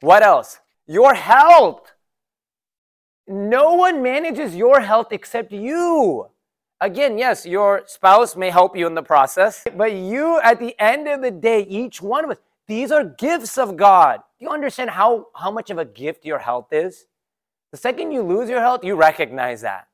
What 0.00 0.22
else? 0.22 0.60
Your 0.86 1.14
health. 1.14 1.93
No 3.26 3.74
one 3.74 4.02
manages 4.02 4.54
your 4.54 4.80
health 4.80 5.08
except 5.10 5.52
you. 5.52 6.28
Again, 6.80 7.16
yes, 7.16 7.46
your 7.46 7.82
spouse 7.86 8.36
may 8.36 8.50
help 8.50 8.76
you 8.76 8.86
in 8.86 8.94
the 8.94 9.02
process, 9.02 9.64
but 9.76 9.92
you, 9.92 10.40
at 10.40 10.58
the 10.58 10.78
end 10.78 11.08
of 11.08 11.22
the 11.22 11.30
day, 11.30 11.62
each 11.62 12.02
one 12.02 12.24
of 12.24 12.30
us, 12.30 12.38
these 12.66 12.90
are 12.90 13.04
gifts 13.04 13.56
of 13.56 13.76
God. 13.76 14.20
Do 14.38 14.44
you 14.44 14.50
understand 14.50 14.90
how, 14.90 15.28
how 15.34 15.50
much 15.50 15.70
of 15.70 15.78
a 15.78 15.84
gift 15.84 16.24
your 16.24 16.38
health 16.38 16.72
is? 16.72 17.06
The 17.72 17.78
second 17.78 18.12
you 18.12 18.22
lose 18.22 18.50
your 18.50 18.60
health, 18.60 18.84
you 18.84 18.96
recognize 18.96 19.62
that. 19.62 19.88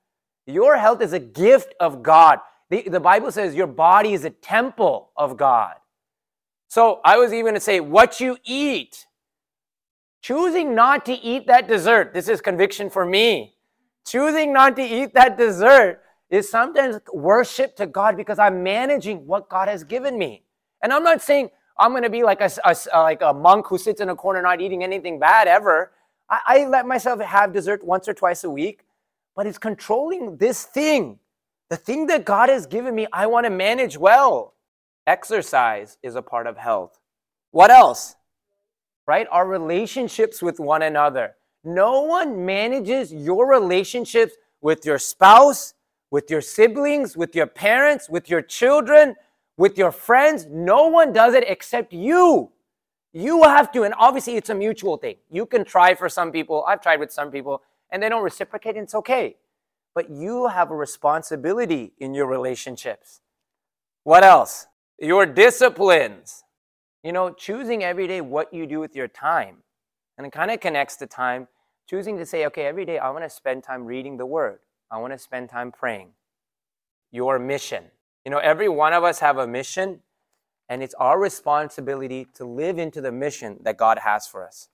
Your 0.46 0.76
health 0.76 1.00
is 1.00 1.12
a 1.12 1.18
gift 1.18 1.74
of 1.78 2.02
God. 2.02 2.40
The, 2.70 2.82
the 2.82 3.00
Bible 3.00 3.30
says 3.30 3.54
your 3.54 3.66
body 3.66 4.12
is 4.12 4.24
a 4.24 4.30
temple 4.30 5.10
of 5.16 5.36
God. 5.36 5.74
So 6.68 7.00
I 7.04 7.18
was 7.18 7.32
even 7.32 7.44
going 7.44 7.54
to 7.54 7.60
say, 7.60 7.80
what 7.80 8.20
you 8.20 8.36
eat. 8.44 9.06
Choosing 10.22 10.74
not 10.74 11.06
to 11.06 11.12
eat 11.12 11.46
that 11.46 11.66
dessert, 11.66 12.12
this 12.12 12.28
is 12.28 12.40
conviction 12.40 12.90
for 12.90 13.06
me. 13.06 13.54
Choosing 14.06 14.52
not 14.52 14.76
to 14.76 14.82
eat 14.82 15.14
that 15.14 15.38
dessert 15.38 16.02
is 16.30 16.50
sometimes 16.50 16.98
worship 17.12 17.74
to 17.76 17.86
God 17.86 18.16
because 18.16 18.38
I'm 18.38 18.62
managing 18.62 19.26
what 19.26 19.48
God 19.48 19.68
has 19.68 19.82
given 19.84 20.18
me. 20.18 20.44
And 20.82 20.92
I'm 20.92 21.02
not 21.02 21.22
saying 21.22 21.50
I'm 21.78 21.92
going 21.92 22.02
to 22.02 22.10
be 22.10 22.22
like 22.22 22.40
a, 22.40 22.50
a, 22.64 22.76
like 23.00 23.22
a 23.22 23.32
monk 23.32 23.66
who 23.66 23.78
sits 23.78 24.00
in 24.00 24.08
a 24.10 24.16
corner 24.16 24.42
not 24.42 24.60
eating 24.60 24.84
anything 24.84 25.18
bad 25.18 25.48
ever. 25.48 25.92
I, 26.28 26.40
I 26.46 26.66
let 26.66 26.86
myself 26.86 27.20
have 27.20 27.52
dessert 27.52 27.84
once 27.84 28.08
or 28.08 28.14
twice 28.14 28.44
a 28.44 28.50
week, 28.50 28.84
but 29.34 29.46
it's 29.46 29.58
controlling 29.58 30.36
this 30.36 30.64
thing. 30.64 31.18
The 31.70 31.76
thing 31.76 32.06
that 32.08 32.24
God 32.24 32.48
has 32.48 32.66
given 32.66 32.94
me, 32.94 33.06
I 33.12 33.26
want 33.26 33.44
to 33.44 33.50
manage 33.50 33.96
well. 33.96 34.54
Exercise 35.06 35.98
is 36.02 36.14
a 36.14 36.22
part 36.22 36.46
of 36.46 36.56
health. 36.56 36.98
What 37.52 37.70
else? 37.70 38.16
Right? 39.10 39.26
Our 39.32 39.48
relationships 39.48 40.40
with 40.40 40.60
one 40.60 40.82
another. 40.82 41.34
No 41.64 42.02
one 42.02 42.46
manages 42.46 43.12
your 43.12 43.44
relationships 43.50 44.34
with 44.60 44.86
your 44.86 45.00
spouse, 45.00 45.74
with 46.12 46.30
your 46.30 46.40
siblings, 46.40 47.16
with 47.16 47.34
your 47.34 47.48
parents, 47.48 48.08
with 48.08 48.30
your 48.30 48.40
children, 48.40 49.16
with 49.56 49.76
your 49.76 49.90
friends. 49.90 50.46
No 50.46 50.86
one 50.86 51.12
does 51.12 51.34
it 51.34 51.42
except 51.48 51.92
you. 51.92 52.52
You 53.12 53.42
have 53.42 53.72
to, 53.72 53.82
and 53.82 53.94
obviously 53.98 54.36
it's 54.36 54.50
a 54.50 54.54
mutual 54.54 54.96
thing. 54.96 55.16
You 55.28 55.44
can 55.44 55.64
try 55.64 55.96
for 55.96 56.08
some 56.08 56.30
people. 56.30 56.64
I've 56.68 56.80
tried 56.80 57.00
with 57.00 57.10
some 57.10 57.32
people, 57.32 57.62
and 57.90 58.00
they 58.00 58.08
don't 58.08 58.22
reciprocate, 58.22 58.76
and 58.76 58.84
it's 58.84 58.94
okay. 58.94 59.38
But 59.92 60.08
you 60.08 60.46
have 60.46 60.70
a 60.70 60.76
responsibility 60.76 61.94
in 61.98 62.14
your 62.14 62.28
relationships. 62.28 63.22
What 64.04 64.22
else? 64.22 64.68
Your 65.00 65.26
disciplines. 65.26 66.44
You 67.02 67.12
know, 67.12 67.30
choosing 67.32 67.82
every 67.82 68.06
day 68.06 68.20
what 68.20 68.52
you 68.52 68.66
do 68.66 68.80
with 68.80 68.94
your 68.94 69.08
time. 69.08 69.58
And 70.18 70.26
it 70.26 70.32
kind 70.32 70.50
of 70.50 70.60
connects 70.60 70.96
to 70.96 71.06
time. 71.06 71.48
Choosing 71.88 72.18
to 72.18 72.26
say, 72.26 72.46
okay, 72.46 72.66
every 72.66 72.84
day 72.84 72.98
I 72.98 73.10
want 73.10 73.24
to 73.24 73.30
spend 73.30 73.64
time 73.64 73.84
reading 73.84 74.16
the 74.16 74.26
word. 74.26 74.60
I 74.90 74.98
want 74.98 75.12
to 75.12 75.18
spend 75.18 75.48
time 75.48 75.72
praying. 75.72 76.10
Your 77.10 77.38
mission. 77.38 77.84
You 78.24 78.30
know, 78.30 78.38
every 78.38 78.68
one 78.68 78.92
of 78.92 79.02
us 79.02 79.20
have 79.20 79.38
a 79.38 79.46
mission, 79.46 80.00
and 80.68 80.82
it's 80.82 80.94
our 80.94 81.18
responsibility 81.18 82.26
to 82.34 82.44
live 82.44 82.78
into 82.78 83.00
the 83.00 83.10
mission 83.10 83.58
that 83.62 83.76
God 83.76 84.00
has 84.00 84.26
for 84.26 84.46
us. 84.46 84.68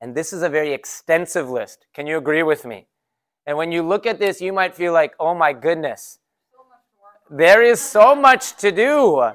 And 0.00 0.14
this 0.14 0.32
is 0.32 0.42
a 0.42 0.48
very 0.48 0.72
extensive 0.72 1.50
list. 1.50 1.86
Can 1.92 2.06
you 2.06 2.16
agree 2.16 2.42
with 2.42 2.64
me? 2.64 2.86
And 3.44 3.56
when 3.56 3.72
you 3.72 3.82
look 3.82 4.06
at 4.06 4.18
this, 4.18 4.40
you 4.40 4.52
might 4.52 4.74
feel 4.74 4.92
like, 4.92 5.14
oh 5.18 5.34
my 5.34 5.52
goodness, 5.52 6.20
there 7.28 7.62
is 7.62 7.80
so 7.80 8.14
much 8.14 8.56
to 8.58 8.70
do. 8.70 9.32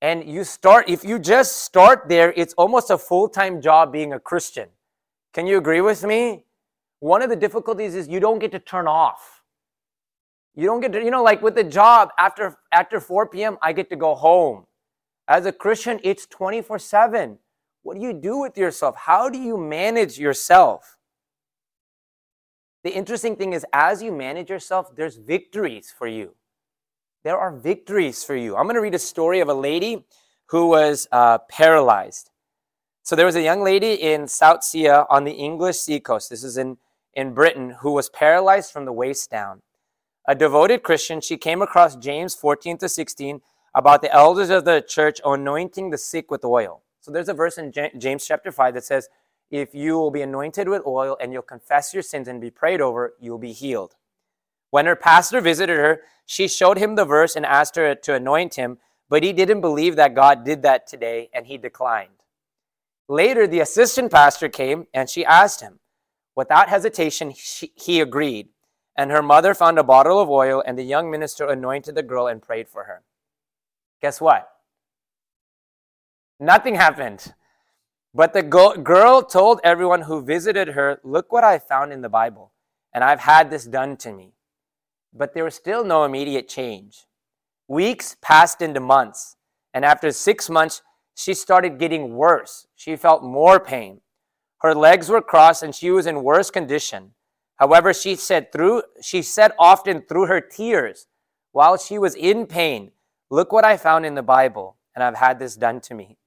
And 0.00 0.28
you 0.28 0.44
start, 0.44 0.88
if 0.88 1.04
you 1.04 1.18
just 1.18 1.62
start 1.64 2.08
there, 2.08 2.32
it's 2.36 2.54
almost 2.54 2.90
a 2.90 2.98
full 2.98 3.28
time 3.28 3.60
job 3.60 3.92
being 3.92 4.12
a 4.12 4.20
Christian. 4.20 4.68
Can 5.34 5.46
you 5.46 5.58
agree 5.58 5.80
with 5.80 6.04
me? 6.04 6.44
One 7.00 7.22
of 7.22 7.30
the 7.30 7.36
difficulties 7.36 7.94
is 7.94 8.08
you 8.08 8.20
don't 8.20 8.38
get 8.38 8.52
to 8.52 8.58
turn 8.58 8.86
off. 8.86 9.42
You 10.54 10.66
don't 10.66 10.80
get 10.80 10.92
to, 10.92 11.04
you 11.04 11.10
know, 11.10 11.22
like 11.22 11.42
with 11.42 11.54
the 11.54 11.64
job 11.64 12.10
after 12.18 12.56
after 12.72 13.00
4 13.00 13.28
p.m., 13.28 13.58
I 13.62 13.72
get 13.72 13.90
to 13.90 13.96
go 13.96 14.14
home. 14.14 14.66
As 15.28 15.46
a 15.46 15.52
Christian, 15.52 16.00
it's 16.02 16.26
24 16.26 16.78
7. 16.78 17.38
What 17.82 17.96
do 17.96 18.02
you 18.02 18.12
do 18.12 18.38
with 18.38 18.58
yourself? 18.58 18.96
How 18.96 19.28
do 19.28 19.38
you 19.38 19.56
manage 19.56 20.18
yourself? 20.18 20.98
The 22.82 22.90
interesting 22.90 23.36
thing 23.36 23.52
is, 23.52 23.64
as 23.72 24.02
you 24.02 24.12
manage 24.12 24.50
yourself, 24.50 24.94
there's 24.96 25.16
victories 25.16 25.92
for 25.96 26.06
you. 26.06 26.34
There 27.24 27.36
are 27.36 27.54
victories 27.54 28.22
for 28.22 28.36
you. 28.36 28.56
I'm 28.56 28.64
going 28.64 28.76
to 28.76 28.80
read 28.80 28.94
a 28.94 28.98
story 28.98 29.40
of 29.40 29.48
a 29.48 29.54
lady 29.54 30.06
who 30.46 30.68
was 30.68 31.08
uh, 31.10 31.38
paralyzed. 31.50 32.30
So 33.02 33.16
there 33.16 33.26
was 33.26 33.36
a 33.36 33.42
young 33.42 33.62
lady 33.62 33.94
in 33.94 34.28
Southsea 34.28 35.04
on 35.10 35.24
the 35.24 35.32
English 35.32 35.78
seacoast. 35.78 36.30
This 36.30 36.44
is 36.44 36.56
in, 36.56 36.76
in 37.14 37.34
Britain, 37.34 37.76
who 37.80 37.92
was 37.92 38.08
paralyzed 38.08 38.72
from 38.72 38.84
the 38.84 38.92
waist 38.92 39.30
down. 39.30 39.62
A 40.28 40.34
devoted 40.34 40.82
Christian, 40.82 41.20
she 41.20 41.36
came 41.36 41.60
across 41.60 41.96
James 41.96 42.34
14 42.34 42.78
to 42.78 42.88
16 42.88 43.40
about 43.74 44.02
the 44.02 44.12
elders 44.14 44.50
of 44.50 44.64
the 44.64 44.84
church 44.86 45.20
anointing 45.24 45.90
the 45.90 45.98
sick 45.98 46.30
with 46.30 46.44
oil. 46.44 46.82
So 47.00 47.10
there's 47.10 47.28
a 47.28 47.34
verse 47.34 47.58
in 47.58 47.72
James 47.98 48.26
chapter 48.26 48.52
5 48.52 48.74
that 48.74 48.84
says, 48.84 49.08
If 49.50 49.74
you 49.74 49.94
will 49.94 50.10
be 50.10 50.22
anointed 50.22 50.68
with 50.68 50.82
oil 50.86 51.16
and 51.20 51.32
you'll 51.32 51.42
confess 51.42 51.94
your 51.94 52.02
sins 52.02 52.28
and 52.28 52.40
be 52.40 52.50
prayed 52.50 52.80
over, 52.80 53.14
you'll 53.18 53.38
be 53.38 53.52
healed. 53.52 53.94
When 54.70 54.86
her 54.86 54.96
pastor 54.96 55.40
visited 55.40 55.76
her, 55.76 56.02
she 56.26 56.46
showed 56.46 56.78
him 56.78 56.94
the 56.94 57.04
verse 57.04 57.36
and 57.36 57.46
asked 57.46 57.76
her 57.76 57.94
to 57.94 58.14
anoint 58.14 58.56
him, 58.56 58.78
but 59.08 59.22
he 59.22 59.32
didn't 59.32 59.62
believe 59.62 59.96
that 59.96 60.14
God 60.14 60.44
did 60.44 60.62
that 60.62 60.86
today 60.86 61.30
and 61.32 61.46
he 61.46 61.56
declined. 61.56 62.10
Later, 63.08 63.46
the 63.46 63.60
assistant 63.60 64.12
pastor 64.12 64.48
came 64.48 64.86
and 64.92 65.08
she 65.08 65.24
asked 65.24 65.62
him. 65.62 65.80
Without 66.36 66.68
hesitation, 66.68 67.32
she, 67.34 67.72
he 67.74 68.00
agreed. 68.00 68.48
And 68.94 69.10
her 69.10 69.22
mother 69.22 69.54
found 69.54 69.78
a 69.78 69.84
bottle 69.84 70.20
of 70.20 70.28
oil, 70.28 70.62
and 70.66 70.76
the 70.76 70.82
young 70.82 71.10
minister 71.10 71.46
anointed 71.46 71.94
the 71.94 72.02
girl 72.02 72.26
and 72.26 72.42
prayed 72.42 72.68
for 72.68 72.84
her. 72.84 73.02
Guess 74.02 74.20
what? 74.20 74.50
Nothing 76.40 76.74
happened. 76.74 77.32
But 78.12 78.32
the 78.32 78.42
girl 78.42 79.22
told 79.22 79.60
everyone 79.62 80.02
who 80.02 80.20
visited 80.20 80.68
her, 80.68 81.00
Look 81.04 81.32
what 81.32 81.44
I 81.44 81.58
found 81.58 81.92
in 81.92 82.02
the 82.02 82.08
Bible, 82.08 82.52
and 82.92 83.04
I've 83.04 83.20
had 83.20 83.50
this 83.50 83.64
done 83.64 83.96
to 83.98 84.12
me. 84.12 84.32
But 85.12 85.34
there 85.34 85.44
was 85.44 85.54
still 85.54 85.84
no 85.84 86.04
immediate 86.04 86.48
change. 86.48 87.06
Weeks 87.66 88.16
passed 88.22 88.62
into 88.62 88.80
months, 88.80 89.36
and 89.74 89.84
after 89.84 90.10
six 90.12 90.48
months, 90.48 90.82
she 91.14 91.34
started 91.34 91.78
getting 91.78 92.14
worse. 92.14 92.66
She 92.76 92.94
felt 92.94 93.22
more 93.22 93.58
pain. 93.58 94.00
Her 94.60 94.74
legs 94.74 95.08
were 95.08 95.22
crossed 95.22 95.62
and 95.62 95.74
she 95.74 95.90
was 95.90 96.06
in 96.06 96.22
worse 96.22 96.50
condition. 96.50 97.12
However, 97.56 97.92
she 97.92 98.14
said 98.14 98.52
through 98.52 98.82
she 99.00 99.22
said 99.22 99.52
often 99.58 100.02
through 100.02 100.26
her 100.26 100.40
tears 100.40 101.06
while 101.52 101.76
she 101.76 101.98
was 101.98 102.14
in 102.14 102.46
pain, 102.46 102.92
look 103.30 103.52
what 103.52 103.64
I 103.64 103.76
found 103.76 104.06
in 104.06 104.14
the 104.14 104.22
Bible 104.22 104.76
and 104.94 105.02
I've 105.02 105.16
had 105.16 105.38
this 105.38 105.56
done 105.56 105.80
to 105.82 105.94
me. 105.94 106.18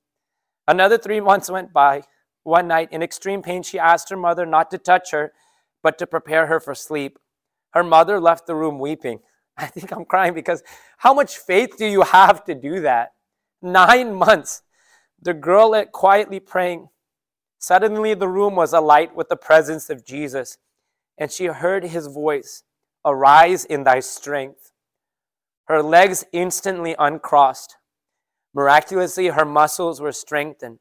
Another 0.68 0.98
3 0.98 1.22
months 1.22 1.50
went 1.50 1.74
by. 1.74 2.04
One 2.44 2.68
night 2.68 2.90
in 2.92 3.02
extreme 3.02 3.42
pain 3.42 3.64
she 3.64 3.80
asked 3.80 4.10
her 4.10 4.18
mother 4.18 4.46
not 4.46 4.72
to 4.72 4.78
touch 4.78 5.12
her 5.12 5.34
but 5.84 5.98
to 5.98 6.08
prepare 6.08 6.48
her 6.48 6.60
for 6.60 6.76
sleep. 6.76 7.18
Her 7.72 7.84
mother 7.84 8.20
left 8.20 8.48
the 8.48 8.56
room 8.56 8.80
weeping. 8.80 9.20
I 9.58 9.68
think 9.68 9.92
I'm 9.92 10.06
crying 10.06 10.34
because 10.34 10.64
how 10.98 11.14
much 11.14 11.38
faith 11.38 11.78
do 11.78 11.86
you 11.86 12.02
have 12.02 12.44
to 12.46 12.56
do 12.56 12.82
that? 12.82 13.14
9 13.62 14.14
months 14.14 14.64
the 15.22 15.34
girl 15.34 15.70
lay 15.70 15.86
quietly 15.86 16.40
praying. 16.40 16.90
Suddenly, 17.60 18.16
the 18.16 18.28
room 18.28 18.56
was 18.56 18.74
alight 18.74 19.16
with 19.16 19.30
the 19.30 19.36
presence 19.36 19.90
of 19.90 20.04
Jesus, 20.04 20.58
and 21.18 21.32
she 21.32 21.46
heard 21.46 21.84
his 21.84 22.08
voice 22.08 22.64
Arise 23.06 23.66
in 23.66 23.84
thy 23.84 24.00
strength. 24.00 24.72
Her 25.66 25.82
legs 25.82 26.24
instantly 26.32 26.96
uncrossed. 26.98 27.78
Miraculously, 28.54 29.28
her 29.28 29.46
muscles 29.46 30.02
were 30.02 30.12
strengthened. 30.12 30.80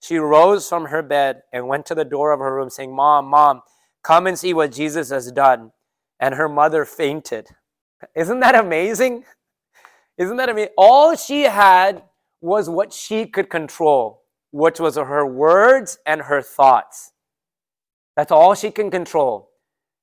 She 0.00 0.16
rose 0.16 0.68
from 0.68 0.86
her 0.86 1.02
bed 1.02 1.42
and 1.52 1.68
went 1.68 1.86
to 1.86 1.94
the 1.94 2.04
door 2.04 2.32
of 2.32 2.40
her 2.40 2.54
room, 2.54 2.68
saying, 2.68 2.94
Mom, 2.94 3.26
Mom, 3.26 3.62
come 4.02 4.26
and 4.26 4.38
see 4.38 4.52
what 4.52 4.72
Jesus 4.72 5.10
has 5.10 5.30
done. 5.32 5.72
And 6.22 6.36
her 6.36 6.48
mother 6.48 6.86
fainted. 6.86 7.48
Isn't 8.16 8.40
that 8.40 8.54
amazing? 8.54 9.24
Isn't 10.16 10.36
that 10.38 10.48
amazing? 10.48 10.72
All 10.78 11.16
she 11.16 11.42
had 11.42 12.02
was 12.40 12.70
what 12.70 12.92
she 12.92 13.26
could 13.26 13.50
control, 13.50 14.22
which 14.52 14.80
was 14.80 14.96
her 14.96 15.26
words 15.26 15.98
and 16.06 16.22
her 16.22 16.40
thoughts. 16.40 17.12
That's 18.16 18.32
all 18.32 18.54
she 18.54 18.70
can 18.70 18.90
control. 18.90 19.50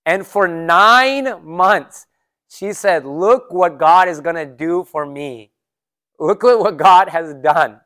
And 0.06 0.28
for 0.28 0.48
nine 0.48 1.46
months, 1.46 2.08
she 2.50 2.74
said, 2.74 3.06
Look 3.06 3.54
what 3.54 3.78
God 3.78 4.08
is 4.10 4.20
going 4.20 4.36
to 4.36 4.46
do 4.46 4.84
for 4.84 5.06
me. 5.06 5.52
Look 6.20 6.44
at 6.44 6.60
what 6.60 6.78
God 6.78 7.10
has 7.10 7.34
done. 7.36 7.80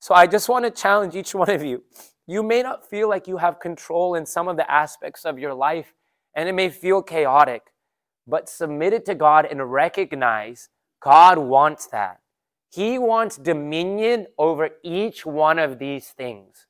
So 0.00 0.14
I 0.14 0.26
just 0.26 0.48
want 0.48 0.64
to 0.64 0.70
challenge 0.70 1.14
each 1.14 1.34
one 1.34 1.50
of 1.50 1.62
you. 1.62 1.82
You 2.26 2.42
may 2.42 2.62
not 2.62 2.88
feel 2.88 3.08
like 3.08 3.26
you 3.26 3.38
have 3.38 3.58
control 3.58 4.14
in 4.14 4.24
some 4.24 4.48
of 4.48 4.56
the 4.56 4.70
aspects 4.70 5.24
of 5.24 5.38
your 5.38 5.54
life, 5.54 5.94
and 6.34 6.48
it 6.48 6.54
may 6.54 6.70
feel 6.70 7.02
chaotic, 7.02 7.72
but 8.26 8.48
submit 8.48 8.92
it 8.92 9.04
to 9.06 9.14
God 9.14 9.46
and 9.46 9.72
recognize 9.72 10.68
God 11.00 11.38
wants 11.38 11.86
that. 11.86 12.20
He 12.70 12.98
wants 12.98 13.36
dominion 13.36 14.26
over 14.36 14.70
each 14.82 15.24
one 15.24 15.58
of 15.58 15.78
these 15.78 16.08
things. 16.08 16.66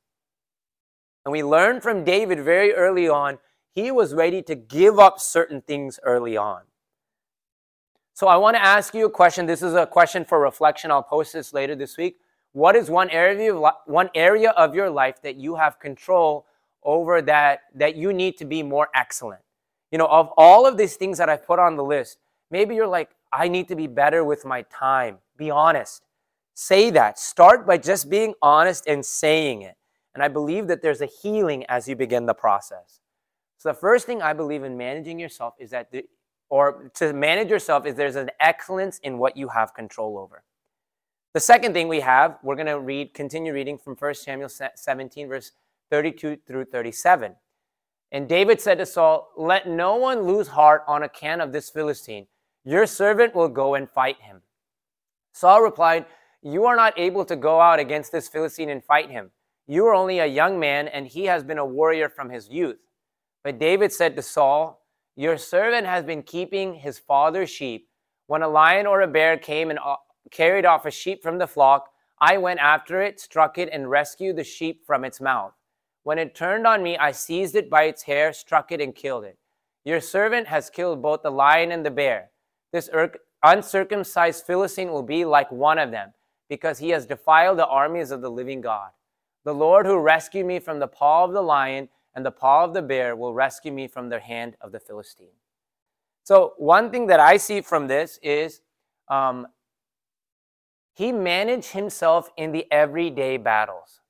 And 1.24 1.32
we 1.32 1.42
learned 1.42 1.82
from 1.82 2.04
David 2.04 2.40
very 2.40 2.72
early 2.72 3.08
on, 3.08 3.38
he 3.74 3.90
was 3.90 4.14
ready 4.14 4.42
to 4.42 4.54
give 4.54 4.98
up 4.98 5.20
certain 5.20 5.60
things 5.60 6.00
early 6.02 6.36
on. 6.36 6.62
So 8.14 8.26
I 8.26 8.36
want 8.36 8.56
to 8.56 8.64
ask 8.64 8.94
you 8.94 9.06
a 9.06 9.10
question. 9.10 9.46
This 9.46 9.62
is 9.62 9.74
a 9.74 9.86
question 9.86 10.24
for 10.24 10.40
reflection. 10.40 10.90
I'll 10.90 11.02
post 11.02 11.32
this 11.32 11.52
later 11.52 11.76
this 11.76 11.96
week. 11.96 12.16
What 12.52 12.74
is 12.74 12.90
one 12.90 13.10
area 13.10 13.54
of, 13.54 13.74
one 13.86 14.10
area 14.14 14.50
of 14.50 14.74
your 14.74 14.90
life 14.90 15.22
that 15.22 15.36
you 15.36 15.54
have 15.54 15.78
control 15.78 16.46
over 16.82 17.22
that 17.22 17.60
that 17.74 17.94
you 17.94 18.12
need 18.12 18.36
to 18.38 18.44
be 18.44 18.62
more 18.62 18.88
excellent? 18.94 19.42
You 19.90 19.98
know, 19.98 20.07
of 20.07 20.31
all 20.37 20.66
of 20.66 20.77
these 20.77 20.96
things 20.96 21.18
that 21.18 21.29
I've 21.29 21.46
put 21.46 21.59
on 21.59 21.77
the 21.77 21.85
list, 21.85 22.18
maybe 22.51 22.74
you're 22.74 22.87
like, 22.87 23.11
I 23.33 23.48
need 23.48 23.68
to 23.68 23.77
be 23.77 23.87
better 23.87 24.24
with 24.24 24.44
my 24.44 24.62
time. 24.62 25.18
Be 25.37 25.51
honest. 25.51 26.03
Say 26.55 26.90
that. 26.90 27.18
Start 27.18 27.66
by 27.66 27.79
just 27.79 28.11
being 28.11 28.35
honest 28.42 28.87
and 28.87 29.05
saying 29.05 29.62
it. 29.62 29.77
And 30.14 30.22
I 30.22 30.29
believe 30.29 30.66
that 30.66 30.83
there's 30.83 31.01
a 31.01 31.07
healing 31.07 31.64
as 31.68 31.88
you 31.88 31.94
begin 31.94 32.27
the 32.27 32.35
process. 32.35 33.01
So 33.59 33.68
the 33.68 33.74
first 33.74 34.07
thing 34.07 34.22
I 34.22 34.33
believe 34.33 34.64
in 34.64 34.77
managing 34.77 35.18
yourself 35.18 35.55
is 35.59 35.70
that, 35.70 35.90
the, 35.90 36.05
or 36.48 36.90
to 36.94 37.12
manage 37.12 37.51
yourself, 37.51 37.87
is 37.87 37.94
there's 37.94 38.16
an 38.16 38.31
excellence 38.40 38.98
in 38.98 39.18
what 39.18 39.37
you 39.37 39.48
have 39.48 39.74
control 39.74 40.18
over. 40.18 40.42
The 41.35 41.40
second 41.40 41.74
thing 41.74 41.88
we 41.88 42.01
have, 42.01 42.38
we're 42.42 42.57
going 42.57 42.66
to 42.66 42.81
read, 42.81 43.14
continue 43.14 43.53
reading 43.53 43.79
from 43.79 43.94
1 43.94 44.14
Samuel 44.14 44.48
17, 44.48 45.29
verse 45.29 45.53
32 45.90 46.38
through 46.46 46.64
37. 46.64 47.35
And 48.10 48.28
David 48.28 48.60
said 48.60 48.78
to 48.78 48.86
Saul, 48.86 49.30
Let 49.36 49.68
no 49.68 49.96
one 49.96 50.22
lose 50.22 50.48
heart 50.48 50.82
on 50.86 51.02
account 51.02 51.42
of 51.42 51.52
this 51.52 51.70
Philistine 51.70 52.26
your 52.68 52.84
servant 52.84 53.34
will 53.34 53.48
go 53.48 53.74
and 53.76 53.88
fight 53.88 54.20
him. 54.20 54.42
Saul 55.32 55.62
replied, 55.62 56.04
You 56.42 56.66
are 56.66 56.76
not 56.76 56.98
able 56.98 57.24
to 57.24 57.34
go 57.34 57.62
out 57.62 57.78
against 57.78 58.12
this 58.12 58.28
Philistine 58.28 58.68
and 58.68 58.84
fight 58.84 59.10
him. 59.10 59.30
You 59.66 59.86
are 59.86 59.94
only 59.94 60.18
a 60.18 60.26
young 60.26 60.60
man, 60.60 60.86
and 60.86 61.06
he 61.06 61.24
has 61.24 61.42
been 61.42 61.56
a 61.56 61.64
warrior 61.64 62.10
from 62.10 62.28
his 62.28 62.50
youth. 62.50 62.76
But 63.42 63.58
David 63.58 63.90
said 63.90 64.16
to 64.16 64.22
Saul, 64.22 64.84
Your 65.16 65.38
servant 65.38 65.86
has 65.86 66.04
been 66.04 66.22
keeping 66.22 66.74
his 66.74 66.98
father's 66.98 67.48
sheep. 67.48 67.88
When 68.26 68.42
a 68.42 68.48
lion 68.48 68.86
or 68.86 69.00
a 69.00 69.08
bear 69.08 69.38
came 69.38 69.70
and 69.70 69.78
uh, 69.78 69.96
carried 70.30 70.66
off 70.66 70.84
a 70.84 70.90
sheep 70.90 71.22
from 71.22 71.38
the 71.38 71.46
flock, 71.46 71.88
I 72.20 72.36
went 72.36 72.60
after 72.60 73.00
it, 73.00 73.18
struck 73.18 73.56
it, 73.56 73.70
and 73.72 73.88
rescued 73.88 74.36
the 74.36 74.44
sheep 74.44 74.84
from 74.84 75.06
its 75.06 75.22
mouth. 75.22 75.54
When 76.08 76.18
it 76.18 76.34
turned 76.34 76.66
on 76.66 76.82
me, 76.82 76.96
I 76.96 77.12
seized 77.12 77.54
it 77.54 77.68
by 77.68 77.82
its 77.82 78.04
hair, 78.04 78.32
struck 78.32 78.72
it, 78.72 78.80
and 78.80 78.94
killed 78.94 79.24
it. 79.24 79.36
Your 79.84 80.00
servant 80.00 80.46
has 80.46 80.70
killed 80.70 81.02
both 81.02 81.20
the 81.20 81.30
lion 81.30 81.70
and 81.70 81.84
the 81.84 81.90
bear. 81.90 82.30
This 82.72 82.88
uncircumcised 83.42 84.46
Philistine 84.46 84.90
will 84.90 85.02
be 85.02 85.26
like 85.26 85.52
one 85.52 85.78
of 85.78 85.90
them, 85.90 86.14
because 86.48 86.78
he 86.78 86.88
has 86.88 87.04
defiled 87.04 87.58
the 87.58 87.66
armies 87.66 88.10
of 88.10 88.22
the 88.22 88.30
living 88.30 88.62
God. 88.62 88.88
The 89.44 89.52
Lord 89.52 89.84
who 89.84 89.98
rescued 89.98 90.46
me 90.46 90.60
from 90.60 90.78
the 90.78 90.88
paw 90.88 91.24
of 91.24 91.34
the 91.34 91.42
lion 91.42 91.90
and 92.14 92.24
the 92.24 92.30
paw 92.30 92.64
of 92.64 92.72
the 92.72 92.80
bear 92.80 93.14
will 93.14 93.34
rescue 93.34 93.70
me 93.70 93.86
from 93.86 94.08
the 94.08 94.18
hand 94.18 94.56
of 94.62 94.72
the 94.72 94.80
Philistine. 94.80 95.36
So, 96.24 96.54
one 96.56 96.90
thing 96.90 97.08
that 97.08 97.20
I 97.20 97.36
see 97.36 97.60
from 97.60 97.86
this 97.86 98.18
is 98.22 98.62
um, 99.08 99.46
he 100.94 101.12
managed 101.12 101.72
himself 101.72 102.30
in 102.38 102.52
the 102.52 102.66
everyday 102.72 103.36
battles. 103.36 104.00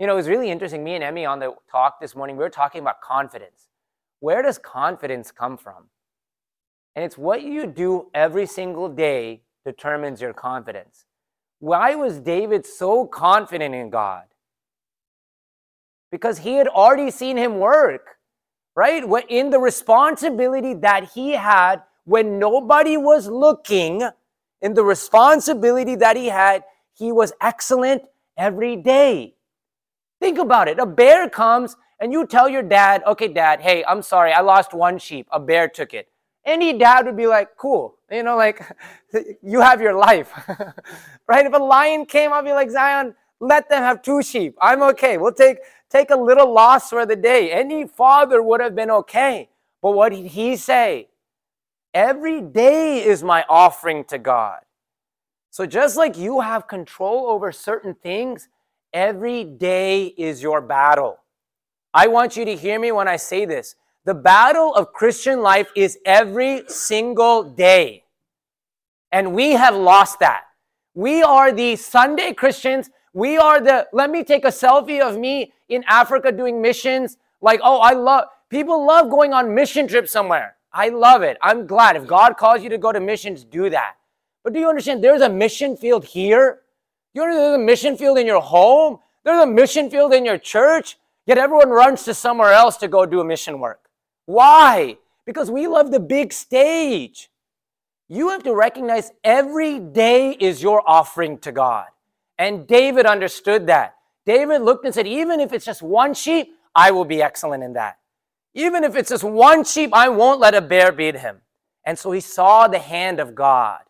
You 0.00 0.06
know, 0.06 0.14
it 0.14 0.16
was 0.16 0.28
really 0.28 0.50
interesting. 0.50 0.82
Me 0.82 0.94
and 0.94 1.04
Emmy 1.04 1.26
on 1.26 1.40
the 1.40 1.54
talk 1.70 2.00
this 2.00 2.16
morning, 2.16 2.38
we 2.38 2.42
were 2.42 2.48
talking 2.48 2.80
about 2.80 3.02
confidence. 3.02 3.68
Where 4.20 4.40
does 4.40 4.56
confidence 4.56 5.30
come 5.30 5.58
from? 5.58 5.90
And 6.96 7.04
it's 7.04 7.18
what 7.18 7.42
you 7.42 7.66
do 7.66 8.06
every 8.14 8.46
single 8.46 8.88
day 8.88 9.42
determines 9.62 10.22
your 10.22 10.32
confidence. 10.32 11.04
Why 11.58 11.96
was 11.96 12.18
David 12.18 12.64
so 12.64 13.06
confident 13.06 13.74
in 13.74 13.90
God? 13.90 14.24
Because 16.10 16.38
he 16.38 16.54
had 16.54 16.66
already 16.66 17.10
seen 17.10 17.36
him 17.36 17.58
work, 17.58 18.16
right? 18.74 19.04
In 19.28 19.50
the 19.50 19.58
responsibility 19.58 20.72
that 20.74 21.10
he 21.12 21.32
had 21.32 21.82
when 22.04 22.38
nobody 22.38 22.96
was 22.96 23.28
looking, 23.28 24.08
in 24.62 24.72
the 24.72 24.82
responsibility 24.82 25.94
that 25.96 26.16
he 26.16 26.28
had, 26.28 26.64
he 26.94 27.12
was 27.12 27.34
excellent 27.42 28.04
every 28.38 28.76
day. 28.76 29.34
Think 30.20 30.38
about 30.38 30.68
it. 30.68 30.78
A 30.78 30.86
bear 30.86 31.28
comes 31.28 31.76
and 31.98 32.12
you 32.12 32.26
tell 32.26 32.48
your 32.48 32.62
dad, 32.62 33.02
okay, 33.06 33.28
dad, 33.28 33.60
hey, 33.60 33.84
I'm 33.84 34.02
sorry, 34.02 34.32
I 34.32 34.40
lost 34.40 34.72
one 34.72 34.98
sheep. 34.98 35.26
A 35.32 35.40
bear 35.40 35.68
took 35.68 35.94
it 35.94 36.08
any 36.44 36.76
dad 36.76 37.06
would 37.06 37.16
be 37.16 37.26
like, 37.26 37.56
cool, 37.56 37.96
you 38.10 38.22
know, 38.22 38.36
like 38.36 38.62
you 39.42 39.60
have 39.60 39.80
your 39.80 39.94
life, 39.94 40.32
right? 41.28 41.46
If 41.46 41.52
a 41.52 41.58
lion 41.58 42.06
came, 42.06 42.32
I'd 42.32 42.44
be 42.44 42.52
like, 42.52 42.70
Zion, 42.70 43.14
Let 43.40 43.68
them 43.68 43.82
have 43.82 44.02
two 44.02 44.22
sheep. 44.22 44.56
I'm 44.60 44.82
okay. 44.82 45.16
We'll 45.16 45.32
take, 45.32 45.58
take 45.88 46.10
a 46.10 46.16
little 46.16 46.52
loss 46.52 46.90
for 46.90 47.06
the 47.06 47.16
day. 47.16 47.50
Any 47.50 47.86
father 47.86 48.42
would 48.42 48.60
have 48.60 48.74
been 48.74 48.90
okay. 48.90 49.48
But 49.80 49.92
what 49.92 50.12
did 50.12 50.26
he 50.26 50.56
say? 50.56 51.08
Every 51.94 52.42
day 52.42 53.02
is 53.02 53.22
my 53.22 53.44
offering 53.48 54.04
to 54.04 54.18
God. 54.18 54.60
So 55.50 55.66
just 55.66 55.96
like 55.96 56.18
you 56.18 56.40
have 56.40 56.68
control 56.68 57.26
over 57.28 57.50
certain 57.50 57.94
things, 57.94 58.48
every 58.92 59.44
day 59.44 60.06
is 60.06 60.42
your 60.42 60.60
battle. 60.60 61.18
I 61.92 62.06
want 62.06 62.36
you 62.36 62.44
to 62.44 62.56
hear 62.56 62.78
me 62.78 62.92
when 62.92 63.08
I 63.08 63.16
say 63.16 63.44
this. 63.44 63.74
The 64.04 64.14
battle 64.14 64.74
of 64.74 64.92
Christian 64.92 65.42
life 65.42 65.70
is 65.76 65.98
every 66.04 66.62
single 66.68 67.42
day. 67.42 68.04
And 69.12 69.34
we 69.34 69.52
have 69.52 69.74
lost 69.74 70.20
that. 70.20 70.44
We 70.94 71.22
are 71.22 71.52
the 71.52 71.76
Sunday 71.76 72.32
Christians. 72.32 72.90
We 73.12 73.36
are 73.36 73.60
the, 73.60 73.88
let 73.92 74.10
me 74.10 74.24
take 74.24 74.44
a 74.44 74.48
selfie 74.48 75.00
of 75.00 75.18
me 75.18 75.52
in 75.68 75.84
Africa 75.86 76.32
doing 76.32 76.62
missions. 76.62 77.18
Like, 77.40 77.60
oh, 77.62 77.78
I 77.78 77.92
love, 77.92 78.24
people 78.48 78.86
love 78.86 79.10
going 79.10 79.32
on 79.32 79.54
mission 79.54 79.88
trips 79.88 80.12
somewhere. 80.12 80.56
I 80.72 80.88
love 80.90 81.22
it. 81.22 81.36
I'm 81.42 81.66
glad. 81.66 81.96
If 81.96 82.06
God 82.06 82.36
calls 82.36 82.62
you 82.62 82.68
to 82.70 82.78
go 82.78 82.92
to 82.92 83.00
missions, 83.00 83.44
do 83.44 83.68
that. 83.70 83.94
But 84.44 84.52
do 84.52 84.60
you 84.60 84.68
understand 84.68 85.02
there's 85.02 85.22
a 85.22 85.28
mission 85.28 85.76
field 85.76 86.04
here? 86.04 86.60
You 87.14 87.26
know, 87.26 87.34
there's 87.34 87.56
a 87.56 87.58
mission 87.58 87.96
field 87.96 88.18
in 88.18 88.26
your 88.26 88.40
home. 88.40 88.98
There's 89.24 89.42
a 89.42 89.46
mission 89.46 89.90
field 89.90 90.12
in 90.12 90.24
your 90.24 90.38
church. 90.38 90.96
Yet 91.26 91.38
everyone 91.38 91.70
runs 91.70 92.04
to 92.04 92.14
somewhere 92.14 92.52
else 92.52 92.76
to 92.78 92.88
go 92.88 93.06
do 93.06 93.20
a 93.20 93.24
mission 93.24 93.60
work. 93.60 93.88
Why? 94.26 94.96
Because 95.26 95.50
we 95.50 95.66
love 95.66 95.90
the 95.90 96.00
big 96.00 96.32
stage. 96.32 97.30
You 98.08 98.30
have 98.30 98.42
to 98.44 98.54
recognize 98.54 99.12
every 99.22 99.78
day 99.78 100.32
is 100.32 100.62
your 100.62 100.82
offering 100.88 101.38
to 101.38 101.52
God. 101.52 101.86
And 102.38 102.66
David 102.66 103.06
understood 103.06 103.66
that. 103.66 103.96
David 104.24 104.62
looked 104.62 104.84
and 104.84 104.94
said, 104.94 105.06
even 105.06 105.40
if 105.40 105.52
it's 105.52 105.64
just 105.64 105.82
one 105.82 106.14
sheep, 106.14 106.54
I 106.74 106.90
will 106.90 107.04
be 107.04 107.22
excellent 107.22 107.62
in 107.62 107.74
that. 107.74 107.98
Even 108.54 108.82
if 108.82 108.96
it's 108.96 109.10
just 109.10 109.24
one 109.24 109.64
sheep, 109.64 109.90
I 109.92 110.08
won't 110.08 110.40
let 110.40 110.54
a 110.54 110.60
bear 110.60 110.90
beat 110.90 111.16
him. 111.16 111.40
And 111.84 111.98
so 111.98 112.10
he 112.10 112.20
saw 112.20 112.66
the 112.66 112.78
hand 112.78 113.20
of 113.20 113.34
God. 113.34 113.80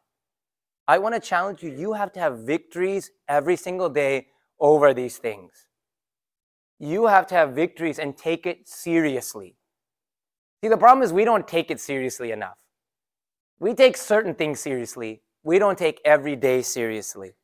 I 0.91 0.99
want 0.99 1.15
to 1.15 1.21
challenge 1.21 1.63
you. 1.63 1.71
You 1.71 1.93
have 1.93 2.11
to 2.15 2.19
have 2.19 2.39
victories 2.39 3.13
every 3.29 3.55
single 3.55 3.89
day 3.89 4.27
over 4.59 4.93
these 4.93 5.19
things. 5.19 5.69
You 6.81 7.07
have 7.07 7.29
to 7.29 7.37
have 7.37 7.51
victories 7.53 8.01
and 8.01 8.19
take 8.19 8.45
it 8.45 8.69
seriously. 8.69 9.55
See, 10.61 10.69
the 10.69 10.77
problem 10.77 11.05
is 11.05 11.13
we 11.13 11.25
don't 11.25 11.47
take 11.47 11.71
it 11.71 11.79
seriously 11.79 12.33
enough. 12.33 12.59
We 13.61 13.73
take 13.73 13.97
certain 13.97 14.35
things 14.35 14.59
seriously, 14.59 15.23
we 15.45 15.61
don't 15.61 15.79
take 15.79 16.01
every 16.05 16.35
day 16.35 16.61
seriously. 16.61 17.35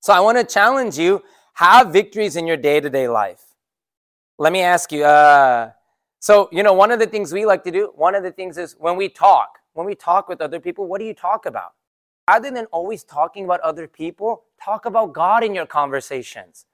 So 0.00 0.12
I 0.12 0.20
want 0.20 0.36
to 0.36 0.44
challenge 0.44 0.98
you 0.98 1.22
have 1.54 1.90
victories 1.90 2.36
in 2.36 2.46
your 2.46 2.58
day 2.58 2.80
to 2.80 2.90
day 2.90 3.08
life. 3.08 3.44
Let 4.36 4.52
me 4.52 4.60
ask 4.60 4.92
you, 4.92 5.04
uh, 5.04 5.70
so, 6.20 6.50
you 6.52 6.62
know, 6.62 6.74
one 6.74 6.92
of 6.92 6.98
the 6.98 7.06
things 7.06 7.32
we 7.32 7.46
like 7.46 7.64
to 7.64 7.70
do, 7.70 7.92
one 7.94 8.14
of 8.14 8.22
the 8.22 8.30
things 8.30 8.58
is 8.58 8.76
when 8.78 8.98
we 8.98 9.08
talk, 9.08 9.58
when 9.72 9.86
we 9.86 9.94
talk 9.94 10.28
with 10.28 10.42
other 10.42 10.60
people, 10.60 10.86
what 10.86 10.98
do 10.98 11.06
you 11.06 11.14
talk 11.14 11.46
about? 11.46 11.72
Rather 12.28 12.50
than 12.50 12.66
always 12.66 13.04
talking 13.04 13.46
about 13.46 13.60
other 13.60 13.88
people, 13.88 14.44
talk 14.62 14.84
about 14.84 15.14
God 15.14 15.42
in 15.42 15.54
your 15.54 15.64
conversations. 15.64 16.66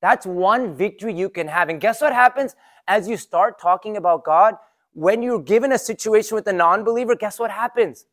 That's 0.00 0.24
one 0.24 0.76
victory 0.76 1.12
you 1.12 1.28
can 1.28 1.48
have. 1.48 1.68
And 1.68 1.80
guess 1.80 2.00
what 2.00 2.12
happens 2.12 2.54
as 2.86 3.08
you 3.08 3.16
start 3.16 3.60
talking 3.60 3.96
about 3.96 4.24
God? 4.24 4.54
When 4.92 5.20
you're 5.20 5.42
given 5.42 5.72
a 5.72 5.78
situation 5.78 6.36
with 6.36 6.46
a 6.46 6.52
non 6.52 6.84
believer, 6.84 7.16
guess 7.16 7.40
what 7.40 7.50
happens? 7.50 8.06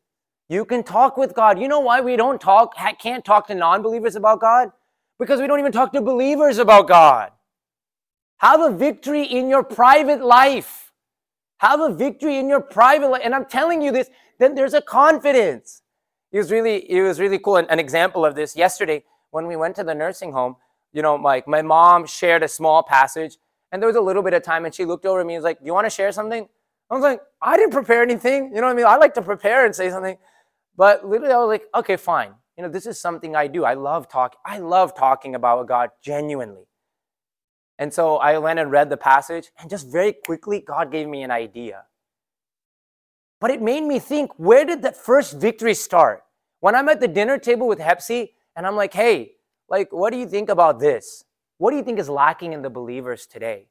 You 0.48 0.64
can 0.64 0.82
talk 0.82 1.16
with 1.16 1.34
God. 1.34 1.60
You 1.60 1.68
know 1.68 1.78
why 1.78 2.00
we 2.00 2.16
don't 2.16 2.40
talk, 2.40 2.74
can't 2.98 3.24
talk 3.24 3.46
to 3.46 3.54
non 3.54 3.80
believers 3.80 4.16
about 4.16 4.40
God? 4.40 4.72
Because 5.20 5.40
we 5.40 5.46
don't 5.46 5.60
even 5.60 5.70
talk 5.70 5.92
to 5.92 6.00
believers 6.00 6.58
about 6.58 6.88
God. 6.88 7.30
Have 8.38 8.60
a 8.60 8.70
victory 8.70 9.22
in 9.22 9.48
your 9.48 9.62
private 9.62 10.24
life. 10.24 10.92
Have 11.58 11.78
a 11.80 11.94
victory 11.94 12.38
in 12.38 12.48
your 12.48 12.60
private 12.60 13.08
life. 13.08 13.22
And 13.24 13.36
I'm 13.36 13.44
telling 13.44 13.82
you 13.82 13.92
this, 13.92 14.10
then 14.40 14.56
there's 14.56 14.74
a 14.74 14.82
confidence. 14.82 15.82
It 16.32 16.38
was 16.38 16.50
really, 16.50 16.90
it 16.90 17.02
was 17.02 17.20
really 17.20 17.38
cool. 17.38 17.56
An, 17.56 17.66
an 17.70 17.78
example 17.78 18.24
of 18.24 18.34
this 18.34 18.56
yesterday 18.56 19.04
when 19.30 19.46
we 19.46 19.56
went 19.56 19.76
to 19.76 19.84
the 19.84 19.94
nursing 19.94 20.32
home, 20.32 20.56
you 20.92 21.02
know, 21.02 21.16
like 21.16 21.46
my 21.48 21.62
mom 21.62 22.06
shared 22.06 22.42
a 22.42 22.48
small 22.48 22.82
passage 22.82 23.36
and 23.72 23.82
there 23.82 23.86
was 23.86 23.96
a 23.96 24.00
little 24.00 24.22
bit 24.22 24.34
of 24.34 24.42
time 24.42 24.64
and 24.64 24.74
she 24.74 24.84
looked 24.84 25.06
over 25.06 25.20
at 25.20 25.26
me 25.26 25.34
and 25.34 25.42
was 25.42 25.48
like, 25.48 25.58
you 25.62 25.72
want 25.74 25.86
to 25.86 25.90
share 25.90 26.12
something? 26.12 26.48
I 26.90 26.94
was 26.94 27.02
like, 27.02 27.20
I 27.42 27.56
didn't 27.56 27.72
prepare 27.72 28.02
anything. 28.02 28.48
You 28.54 28.60
know 28.60 28.66
what 28.66 28.72
I 28.72 28.74
mean? 28.74 28.86
I 28.86 28.96
like 28.96 29.14
to 29.14 29.22
prepare 29.22 29.66
and 29.66 29.74
say 29.74 29.90
something. 29.90 30.16
But 30.76 31.06
literally 31.06 31.34
I 31.34 31.38
was 31.38 31.48
like, 31.48 31.64
okay, 31.74 31.96
fine. 31.96 32.34
You 32.56 32.64
know, 32.64 32.70
this 32.70 32.86
is 32.86 33.00
something 33.00 33.36
I 33.36 33.46
do. 33.46 33.64
I 33.64 33.74
love 33.74 34.08
talking. 34.08 34.38
I 34.44 34.58
love 34.58 34.94
talking 34.96 35.34
about 35.34 35.68
God 35.68 35.90
genuinely. 36.02 36.64
And 37.78 37.94
so 37.94 38.16
I 38.16 38.38
went 38.38 38.58
and 38.58 38.72
read 38.72 38.90
the 38.90 38.96
passage, 38.96 39.52
and 39.60 39.70
just 39.70 39.86
very 39.86 40.12
quickly, 40.12 40.60
God 40.60 40.90
gave 40.90 41.06
me 41.06 41.22
an 41.22 41.30
idea. 41.30 41.84
But 43.40 43.50
it 43.50 43.62
made 43.62 43.82
me 43.84 43.98
think 43.98 44.32
where 44.36 44.64
did 44.64 44.82
that 44.82 44.96
first 44.96 45.38
victory 45.38 45.74
start? 45.74 46.24
When 46.60 46.74
I'm 46.74 46.88
at 46.88 47.00
the 47.00 47.08
dinner 47.08 47.38
table 47.38 47.68
with 47.68 47.78
Hepsi, 47.78 48.30
and 48.56 48.66
I'm 48.66 48.74
like, 48.74 48.92
hey, 48.92 49.32
like, 49.68 49.92
what 49.92 50.12
do 50.12 50.18
you 50.18 50.26
think 50.26 50.48
about 50.48 50.80
this? 50.80 51.24
What 51.58 51.70
do 51.70 51.76
you 51.76 51.82
think 51.82 51.98
is 51.98 52.08
lacking 52.08 52.52
in 52.52 52.62
the 52.62 52.70
believers 52.70 53.26
today? 53.26 53.68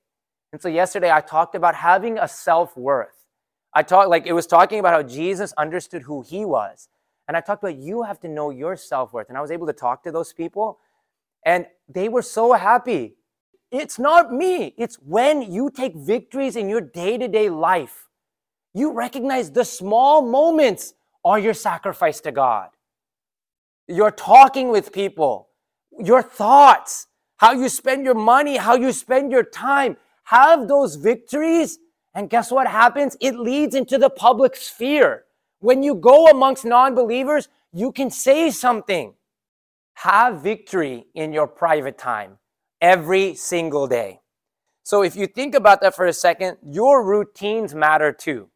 And 0.53 0.61
so 0.61 0.69
yesterday 0.69 1.11
I 1.11 1.19
talked 1.19 1.55
about 1.55 1.75
having 1.75 2.17
a 2.17 2.27
self 2.27 2.77
worth. 2.77 3.25
I 3.73 3.83
talked 3.83 4.09
like 4.09 4.25
it 4.25 4.33
was 4.33 4.47
talking 4.47 4.79
about 4.79 4.93
how 4.93 5.03
Jesus 5.03 5.53
understood 5.57 6.03
who 6.03 6.21
he 6.21 6.45
was. 6.45 6.87
And 7.27 7.35
I 7.35 7.41
talked 7.41 7.61
about 7.63 7.75
you 7.75 8.03
have 8.03 8.21
to 8.21 8.29
know 8.29 8.49
your 8.49 8.77
self 8.77 9.11
worth. 9.11 9.27
And 9.27 9.37
I 9.37 9.41
was 9.41 9.51
able 9.51 9.67
to 9.67 9.73
talk 9.73 10.03
to 10.03 10.11
those 10.11 10.31
people, 10.31 10.79
and 11.45 11.65
they 11.89 12.07
were 12.07 12.21
so 12.21 12.53
happy 12.53 13.17
it's 13.71 13.99
not 13.99 14.31
me. 14.31 14.73
It's 14.77 14.95
when 14.95 15.41
you 15.41 15.69
take 15.69 15.93
victories 15.95 16.55
in 16.55 16.69
your 16.69 16.79
day 16.81 17.17
to 17.17 17.27
day 17.27 17.49
life. 17.49 18.06
You 18.77 18.91
recognize 18.91 19.49
the 19.49 19.65
small 19.65 20.21
moments 20.21 20.93
are 21.25 21.39
your 21.39 21.55
sacrifice 21.55 22.21
to 22.21 22.31
God. 22.31 22.69
You're 23.87 24.11
talking 24.11 24.69
with 24.69 24.93
people, 24.93 25.49
your 25.99 26.21
thoughts, 26.21 27.07
how 27.37 27.53
you 27.53 27.69
spend 27.69 28.05
your 28.05 28.13
money, 28.13 28.55
how 28.55 28.75
you 28.75 28.91
spend 28.91 29.31
your 29.31 29.41
time. 29.41 29.97
Have 30.25 30.67
those 30.67 30.95
victories. 30.95 31.79
And 32.13 32.29
guess 32.29 32.51
what 32.51 32.67
happens? 32.67 33.17
It 33.19 33.33
leads 33.33 33.73
into 33.73 33.97
the 33.97 34.11
public 34.11 34.55
sphere. 34.55 35.23
When 35.57 35.81
you 35.81 35.95
go 35.95 36.27
amongst 36.27 36.63
non 36.63 36.93
believers, 36.93 37.49
you 37.73 37.91
can 37.91 38.11
say 38.11 38.51
something. 38.51 39.15
Have 39.95 40.41
victory 40.43 41.07
in 41.15 41.33
your 41.33 41.47
private 41.47 41.97
time 41.97 42.37
every 42.79 43.33
single 43.33 43.87
day. 43.87 44.21
So 44.83 45.01
if 45.01 45.15
you 45.15 45.25
think 45.25 45.55
about 45.55 45.81
that 45.81 45.95
for 45.95 46.05
a 46.05 46.13
second, 46.13 46.59
your 46.61 47.03
routines 47.03 47.73
matter 47.73 48.11
too. 48.11 48.51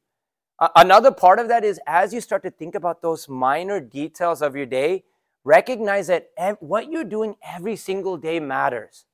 Another 0.76 1.12
part 1.12 1.40
of 1.40 1.48
that 1.48 1.64
is 1.64 1.80
as 1.88 2.14
you 2.14 2.22
start 2.22 2.44
to 2.44 2.52
think 2.52 2.76
about 2.76 3.02
those 3.02 3.28
minor 3.28 3.80
details 3.80 4.42
of 4.42 4.56
your 4.56 4.66
day, 4.66 5.04
recognize 5.44 6.08
that 6.08 6.30
ev- 6.38 6.58
what 6.60 6.92
you're 6.92 7.04
doing 7.04 7.36
every 7.44 7.76
single 7.76 8.18
day 8.18 8.40
matters. 8.40 9.06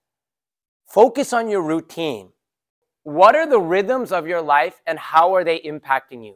Focus 0.85 1.31
on 1.33 1.49
your 1.49 1.61
routine. 1.61 2.29
What 3.03 3.35
are 3.35 3.47
the 3.47 3.59
rhythms 3.59 4.11
of 4.11 4.27
your 4.27 4.41
life 4.41 4.81
and 4.85 4.99
how 4.99 5.33
are 5.35 5.43
they 5.43 5.59
impacting 5.59 6.25
you? 6.25 6.35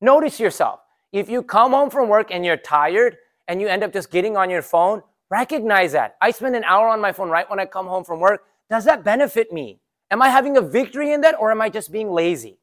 Notice 0.00 0.40
yourself. 0.40 0.80
If 1.12 1.28
you 1.28 1.42
come 1.42 1.72
home 1.72 1.90
from 1.90 2.08
work 2.08 2.28
and 2.30 2.44
you're 2.44 2.56
tired 2.56 3.18
and 3.46 3.60
you 3.60 3.68
end 3.68 3.82
up 3.84 3.92
just 3.92 4.10
getting 4.10 4.36
on 4.36 4.48
your 4.48 4.62
phone, 4.62 5.02
Recognize 5.30 5.92
that. 5.92 6.16
I 6.22 6.30
spend 6.30 6.56
an 6.56 6.64
hour 6.64 6.88
on 6.88 7.00
my 7.00 7.12
phone 7.12 7.28
right 7.28 7.48
when 7.50 7.60
I 7.60 7.66
come 7.66 7.86
home 7.86 8.04
from 8.04 8.20
work. 8.20 8.44
Does 8.70 8.84
that 8.84 9.04
benefit 9.04 9.52
me? 9.52 9.80
Am 10.10 10.22
I 10.22 10.30
having 10.30 10.56
a 10.56 10.62
victory 10.62 11.12
in 11.12 11.20
that 11.20 11.34
or 11.38 11.50
am 11.50 11.60
I 11.60 11.68
just 11.68 11.92
being 11.92 12.10
lazy? 12.10 12.58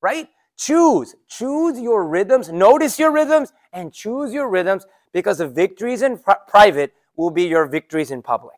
Right? 0.00 0.28
Choose. 0.58 1.14
Choose 1.28 1.80
your 1.80 2.04
rhythms. 2.06 2.50
Notice 2.50 2.98
your 2.98 3.12
rhythms 3.12 3.52
and 3.72 3.92
choose 3.92 4.32
your 4.32 4.48
rhythms 4.48 4.86
because 5.12 5.38
the 5.38 5.48
victories 5.48 6.02
in 6.02 6.18
pr- 6.18 6.32
private 6.48 6.92
will 7.16 7.30
be 7.30 7.44
your 7.44 7.66
victories 7.66 8.10
in 8.10 8.22
public. 8.22 8.56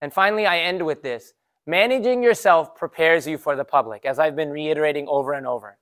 And 0.00 0.12
finally, 0.12 0.46
I 0.46 0.58
end 0.58 0.84
with 0.84 1.02
this 1.02 1.34
managing 1.66 2.22
yourself 2.22 2.74
prepares 2.74 3.26
you 3.26 3.36
for 3.36 3.54
the 3.54 3.64
public, 3.64 4.06
as 4.06 4.18
I've 4.18 4.34
been 4.34 4.50
reiterating 4.50 5.06
over 5.06 5.34
and 5.34 5.46
over. 5.46 5.76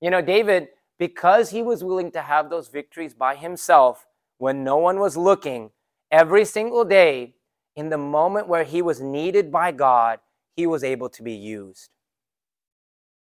You 0.00 0.10
know, 0.10 0.22
David, 0.22 0.68
because 1.00 1.50
he 1.50 1.62
was 1.62 1.82
willing 1.82 2.12
to 2.12 2.22
have 2.22 2.48
those 2.48 2.68
victories 2.68 3.12
by 3.12 3.34
himself 3.34 4.06
when 4.38 4.62
no 4.62 4.76
one 4.76 5.00
was 5.00 5.16
looking, 5.16 5.70
every 6.12 6.44
single 6.44 6.84
day, 6.84 7.34
in 7.74 7.88
the 7.88 7.98
moment 7.98 8.46
where 8.46 8.62
he 8.64 8.82
was 8.82 9.00
needed 9.00 9.50
by 9.50 9.72
God, 9.72 10.20
he 10.54 10.66
was 10.66 10.84
able 10.84 11.08
to 11.10 11.22
be 11.22 11.34
used. 11.34 11.90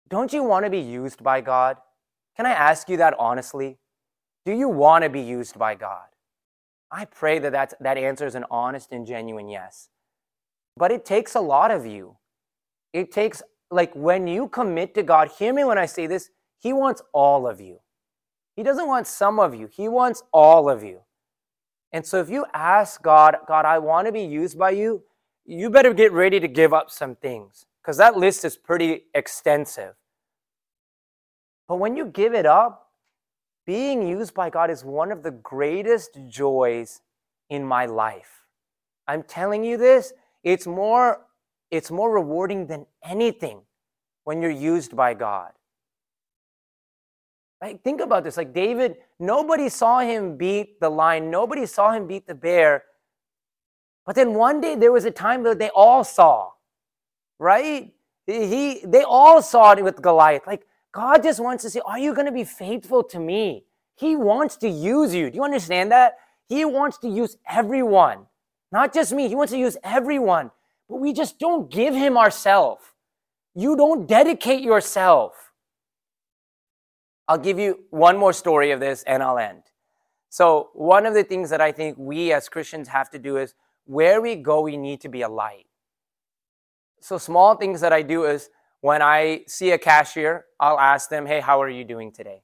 Don't 0.08 0.32
you 0.32 0.42
want 0.42 0.64
to 0.64 0.70
be 0.70 0.80
used 0.80 1.22
by 1.22 1.40
God? 1.40 1.78
Can 2.36 2.46
I 2.46 2.52
ask 2.52 2.88
you 2.88 2.96
that 2.98 3.14
honestly? 3.18 3.78
Do 4.44 4.52
you 4.52 4.68
want 4.68 5.02
to 5.02 5.10
be 5.10 5.20
used 5.20 5.58
by 5.58 5.74
God? 5.74 6.06
I 6.90 7.04
pray 7.06 7.40
that 7.40 7.50
that's, 7.50 7.74
that 7.80 7.98
answer 7.98 8.26
is 8.26 8.36
an 8.36 8.44
honest 8.50 8.92
and 8.92 9.06
genuine 9.06 9.48
yes. 9.48 9.88
But 10.76 10.92
it 10.92 11.04
takes 11.04 11.34
a 11.34 11.40
lot 11.40 11.70
of 11.70 11.84
you. 11.84 12.16
It 12.92 13.10
takes, 13.10 13.42
like, 13.70 13.92
when 13.94 14.28
you 14.28 14.48
commit 14.48 14.94
to 14.94 15.02
God, 15.02 15.30
hear 15.38 15.52
me 15.52 15.64
when 15.64 15.78
I 15.78 15.86
say 15.86 16.06
this, 16.06 16.30
He 16.60 16.72
wants 16.72 17.02
all 17.12 17.46
of 17.46 17.60
you. 17.60 17.80
He 18.54 18.62
doesn't 18.62 18.86
want 18.86 19.06
some 19.06 19.40
of 19.40 19.54
you, 19.54 19.66
He 19.66 19.88
wants 19.88 20.22
all 20.32 20.70
of 20.70 20.84
you. 20.84 21.00
And 21.92 22.06
so 22.06 22.20
if 22.20 22.30
you 22.30 22.46
ask 22.54 23.02
God, 23.02 23.36
God, 23.48 23.64
I 23.64 23.78
want 23.78 24.06
to 24.06 24.12
be 24.12 24.22
used 24.22 24.58
by 24.58 24.70
you, 24.70 25.02
you 25.44 25.70
better 25.70 25.92
get 25.92 26.12
ready 26.12 26.38
to 26.40 26.48
give 26.48 26.72
up 26.72 26.90
some 26.90 27.16
things 27.16 27.66
because 27.86 27.98
that 27.98 28.16
list 28.16 28.44
is 28.44 28.56
pretty 28.56 29.04
extensive. 29.14 29.94
But 31.68 31.76
when 31.76 31.96
you 31.96 32.06
give 32.06 32.34
it 32.34 32.44
up, 32.44 32.90
being 33.64 34.08
used 34.08 34.34
by 34.34 34.50
God 34.50 34.72
is 34.72 34.84
one 34.84 35.12
of 35.12 35.22
the 35.22 35.30
greatest 35.30 36.18
joys 36.28 37.00
in 37.48 37.64
my 37.64 37.86
life. 37.86 38.42
I'm 39.06 39.22
telling 39.22 39.62
you 39.62 39.76
this, 39.76 40.12
it's 40.42 40.66
more 40.66 41.26
it's 41.70 41.92
more 41.92 42.10
rewarding 42.12 42.66
than 42.66 42.86
anything 43.04 43.60
when 44.24 44.42
you're 44.42 44.50
used 44.50 44.96
by 44.96 45.14
God. 45.14 45.52
Like 47.62 47.84
think 47.84 48.00
about 48.00 48.24
this, 48.24 48.36
like 48.36 48.52
David, 48.52 48.96
nobody 49.20 49.68
saw 49.68 50.00
him 50.00 50.36
beat 50.36 50.80
the 50.80 50.90
lion, 50.90 51.30
nobody 51.30 51.66
saw 51.66 51.92
him 51.92 52.08
beat 52.08 52.26
the 52.26 52.34
bear. 52.34 52.82
But 54.04 54.16
then 54.16 54.34
one 54.34 54.60
day 54.60 54.74
there 54.74 54.92
was 54.92 55.04
a 55.04 55.12
time 55.12 55.44
that 55.44 55.60
they 55.60 55.70
all 55.70 56.02
saw, 56.02 56.50
right? 57.38 57.92
He 58.26 58.80
they 58.84 59.02
all 59.02 59.42
saw 59.42 59.72
it 59.72 59.82
with 59.84 60.02
Goliath. 60.02 60.46
Like 60.46 60.66
God 60.92 61.22
just 61.22 61.40
wants 61.40 61.62
to 61.64 61.70
say, 61.70 61.80
Are 61.84 61.98
you 61.98 62.14
going 62.14 62.26
to 62.26 62.32
be 62.32 62.44
faithful 62.44 63.04
to 63.04 63.20
me? 63.20 63.64
He 63.94 64.16
wants 64.16 64.56
to 64.58 64.68
use 64.68 65.14
you. 65.14 65.30
Do 65.30 65.36
you 65.36 65.44
understand 65.44 65.90
that? 65.92 66.18
He 66.48 66.64
wants 66.64 66.98
to 66.98 67.08
use 67.08 67.36
everyone, 67.48 68.26
not 68.70 68.92
just 68.94 69.12
me. 69.12 69.28
He 69.28 69.34
wants 69.34 69.52
to 69.52 69.58
use 69.58 69.76
everyone, 69.82 70.50
but 70.88 70.96
we 70.96 71.12
just 71.12 71.38
don't 71.38 71.70
give 71.70 71.94
him 71.94 72.16
ourselves. 72.16 72.84
You 73.54 73.76
don't 73.76 74.06
dedicate 74.06 74.62
yourself. 74.62 75.52
I'll 77.28 77.38
give 77.38 77.58
you 77.58 77.80
one 77.90 78.16
more 78.16 78.32
story 78.32 78.70
of 78.70 78.80
this 78.80 79.02
and 79.04 79.22
I'll 79.22 79.38
end. 79.38 79.62
So, 80.28 80.70
one 80.74 81.06
of 81.06 81.14
the 81.14 81.24
things 81.24 81.50
that 81.50 81.60
I 81.60 81.72
think 81.72 81.96
we 81.98 82.32
as 82.32 82.48
Christians 82.48 82.88
have 82.88 83.10
to 83.10 83.18
do 83.18 83.36
is 83.36 83.54
where 83.84 84.20
we 84.20 84.36
go, 84.36 84.60
we 84.60 84.76
need 84.76 85.00
to 85.00 85.08
be 85.08 85.22
a 85.22 85.28
light. 85.28 85.65
So, 87.00 87.18
small 87.18 87.56
things 87.56 87.80
that 87.80 87.92
I 87.92 88.02
do 88.02 88.24
is 88.24 88.50
when 88.80 89.02
I 89.02 89.44
see 89.46 89.70
a 89.70 89.78
cashier, 89.78 90.46
I'll 90.58 90.78
ask 90.78 91.08
them, 91.08 91.26
Hey, 91.26 91.40
how 91.40 91.60
are 91.62 91.68
you 91.68 91.84
doing 91.84 92.12
today? 92.12 92.42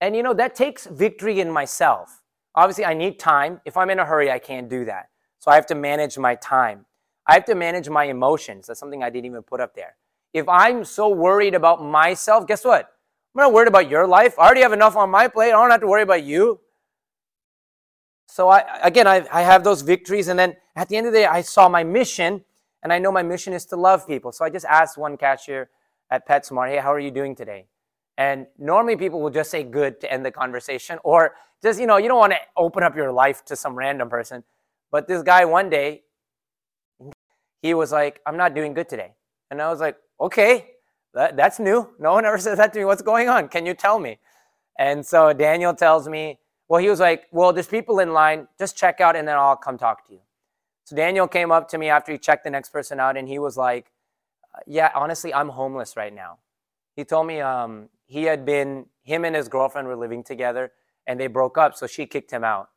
And 0.00 0.16
you 0.16 0.22
know, 0.22 0.34
that 0.34 0.54
takes 0.54 0.86
victory 0.86 1.40
in 1.40 1.50
myself. 1.50 2.22
Obviously, 2.54 2.84
I 2.84 2.94
need 2.94 3.18
time. 3.18 3.60
If 3.64 3.76
I'm 3.76 3.90
in 3.90 3.98
a 3.98 4.04
hurry, 4.04 4.30
I 4.30 4.38
can't 4.38 4.68
do 4.68 4.84
that. 4.86 5.10
So 5.38 5.50
I 5.50 5.54
have 5.54 5.66
to 5.66 5.74
manage 5.74 6.18
my 6.18 6.34
time. 6.36 6.86
I 7.26 7.34
have 7.34 7.44
to 7.46 7.54
manage 7.54 7.88
my 7.88 8.04
emotions. 8.04 8.66
That's 8.66 8.80
something 8.80 9.02
I 9.02 9.10
didn't 9.10 9.26
even 9.26 9.42
put 9.42 9.60
up 9.60 9.74
there. 9.74 9.96
If 10.32 10.48
I'm 10.48 10.84
so 10.84 11.08
worried 11.08 11.54
about 11.54 11.82
myself, 11.84 12.46
guess 12.46 12.64
what? 12.64 12.90
I'm 13.34 13.42
not 13.42 13.52
worried 13.52 13.68
about 13.68 13.88
your 13.88 14.06
life. 14.06 14.38
I 14.38 14.46
already 14.46 14.62
have 14.62 14.72
enough 14.72 14.96
on 14.96 15.10
my 15.10 15.28
plate. 15.28 15.48
I 15.48 15.52
don't 15.52 15.70
have 15.70 15.80
to 15.80 15.86
worry 15.86 16.02
about 16.02 16.24
you. 16.24 16.60
So 18.26 18.48
I 18.48 18.64
again 18.82 19.08
I, 19.08 19.26
I 19.32 19.42
have 19.42 19.64
those 19.64 19.82
victories, 19.82 20.28
and 20.28 20.38
then 20.38 20.56
at 20.76 20.88
the 20.88 20.96
end 20.96 21.06
of 21.08 21.12
the 21.12 21.20
day, 21.20 21.26
I 21.26 21.40
saw 21.40 21.68
my 21.68 21.82
mission, 21.82 22.44
and 22.82 22.92
I 22.92 22.98
know 22.98 23.12
my 23.12 23.22
mission 23.22 23.52
is 23.52 23.64
to 23.66 23.76
love 23.76 24.06
people. 24.06 24.32
So 24.32 24.44
I 24.44 24.50
just 24.50 24.64
asked 24.66 24.96
one 24.96 25.16
cashier 25.16 25.70
at 26.10 26.26
PetSmart, 26.26 26.68
hey, 26.68 26.78
how 26.78 26.92
are 26.92 27.00
you 27.00 27.10
doing 27.10 27.34
today? 27.34 27.66
And 28.16 28.46
normally 28.58 28.96
people 28.96 29.20
will 29.20 29.30
just 29.30 29.50
say 29.50 29.62
good 29.62 30.00
to 30.00 30.12
end 30.12 30.24
the 30.24 30.30
conversation, 30.30 30.98
or 31.04 31.34
just, 31.62 31.80
you 31.80 31.86
know, 31.86 31.96
you 31.96 32.08
don't 32.08 32.18
want 32.18 32.32
to 32.32 32.38
open 32.56 32.82
up 32.82 32.96
your 32.96 33.12
life 33.12 33.44
to 33.46 33.56
some 33.56 33.74
random 33.74 34.08
person. 34.08 34.44
But 34.90 35.08
this 35.08 35.22
guy 35.22 35.44
one 35.44 35.70
day, 35.70 36.02
he 37.62 37.74
was 37.74 37.92
like, 37.92 38.20
I'm 38.26 38.36
not 38.36 38.54
doing 38.54 38.72
good 38.72 38.88
today. 38.88 39.14
And 39.50 39.60
I 39.60 39.70
was 39.70 39.80
like, 39.80 39.96
okay, 40.20 40.70
that, 41.14 41.36
that's 41.36 41.58
new. 41.58 41.88
No 41.98 42.12
one 42.12 42.24
ever 42.24 42.38
says 42.38 42.56
that 42.58 42.72
to 42.72 42.78
me. 42.78 42.84
What's 42.84 43.02
going 43.02 43.28
on? 43.28 43.48
Can 43.48 43.66
you 43.66 43.74
tell 43.74 43.98
me? 43.98 44.18
And 44.78 45.04
so 45.04 45.32
Daniel 45.32 45.74
tells 45.74 46.08
me, 46.08 46.38
well, 46.68 46.80
he 46.80 46.88
was 46.88 47.00
like, 47.00 47.24
well, 47.32 47.52
there's 47.52 47.66
people 47.66 47.98
in 47.98 48.12
line. 48.12 48.48
Just 48.58 48.76
check 48.76 49.00
out 49.00 49.16
and 49.16 49.26
then 49.28 49.36
I'll 49.36 49.56
come 49.56 49.76
talk 49.76 50.06
to 50.06 50.14
you. 50.14 50.20
So 50.90 50.96
Daniel 50.96 51.28
came 51.28 51.52
up 51.52 51.68
to 51.68 51.78
me 51.78 51.88
after 51.88 52.10
he 52.10 52.18
checked 52.18 52.42
the 52.42 52.50
next 52.50 52.70
person 52.70 52.98
out 52.98 53.16
and 53.16 53.28
he 53.28 53.38
was 53.38 53.56
like, 53.56 53.92
yeah, 54.66 54.90
honestly, 54.92 55.32
I'm 55.32 55.50
homeless 55.50 55.96
right 55.96 56.12
now. 56.12 56.38
He 56.96 57.04
told 57.04 57.28
me 57.28 57.40
um, 57.40 57.90
he 58.06 58.24
had 58.24 58.44
been, 58.44 58.86
him 59.04 59.24
and 59.24 59.36
his 59.36 59.46
girlfriend 59.46 59.86
were 59.86 59.94
living 59.94 60.24
together 60.24 60.72
and 61.06 61.20
they 61.20 61.28
broke 61.28 61.56
up, 61.56 61.76
so 61.76 61.86
she 61.86 62.06
kicked 62.06 62.32
him 62.32 62.42
out. 62.42 62.70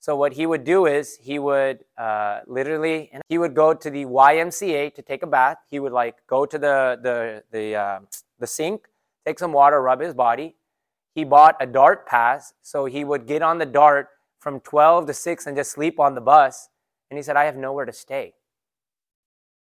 So 0.00 0.16
what 0.16 0.32
he 0.32 0.46
would 0.46 0.64
do 0.64 0.86
is 0.86 1.18
he 1.20 1.38
would 1.38 1.84
uh, 1.98 2.40
literally, 2.46 3.12
he 3.28 3.36
would 3.36 3.54
go 3.54 3.74
to 3.74 3.90
the 3.90 4.06
YMCA 4.06 4.94
to 4.94 5.02
take 5.02 5.22
a 5.22 5.26
bath. 5.26 5.58
He 5.68 5.78
would 5.78 5.92
like 5.92 6.26
go 6.26 6.46
to 6.46 6.58
the 6.58 6.98
the 7.02 7.42
the 7.50 7.74
uh, 7.74 7.98
the 8.38 8.46
sink, 8.46 8.86
take 9.26 9.38
some 9.38 9.52
water, 9.52 9.82
rub 9.82 10.00
his 10.00 10.14
body. 10.14 10.56
He 11.14 11.24
bought 11.24 11.56
a 11.60 11.66
DART 11.66 12.06
pass, 12.06 12.54
so 12.62 12.86
he 12.86 13.04
would 13.04 13.26
get 13.26 13.42
on 13.42 13.58
the 13.58 13.66
DART 13.66 14.08
from 14.38 14.60
12 14.60 15.08
to 15.08 15.12
6 15.12 15.46
and 15.46 15.56
just 15.56 15.72
sleep 15.72 16.00
on 16.00 16.14
the 16.14 16.20
bus. 16.20 16.68
And 17.10 17.18
he 17.18 17.22
said, 17.22 17.36
I 17.36 17.44
have 17.44 17.56
nowhere 17.56 17.84
to 17.84 17.92
stay. 17.92 18.34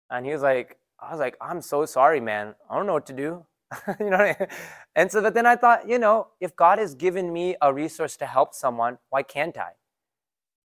And 0.09 0.25
he 0.25 0.31
was 0.31 0.41
like, 0.41 0.77
I 0.99 1.11
was 1.11 1.19
like, 1.19 1.37
I'm 1.39 1.61
so 1.61 1.85
sorry, 1.85 2.19
man. 2.19 2.55
I 2.69 2.75
don't 2.75 2.87
know 2.87 2.93
what 2.93 3.05
to 3.07 3.13
do. 3.13 3.45
you 3.99 4.09
know, 4.09 4.17
I 4.17 4.35
mean? 4.39 4.47
and 4.95 5.11
so 5.11 5.21
but 5.21 5.33
then 5.33 5.45
I 5.45 5.55
thought, 5.55 5.87
you 5.87 5.99
know, 5.99 6.27
if 6.39 6.55
God 6.55 6.79
has 6.79 6.95
given 6.95 7.31
me 7.33 7.55
a 7.61 7.73
resource 7.73 8.15
to 8.17 8.25
help 8.25 8.53
someone, 8.53 8.97
why 9.09 9.23
can't 9.23 9.57
I? 9.57 9.71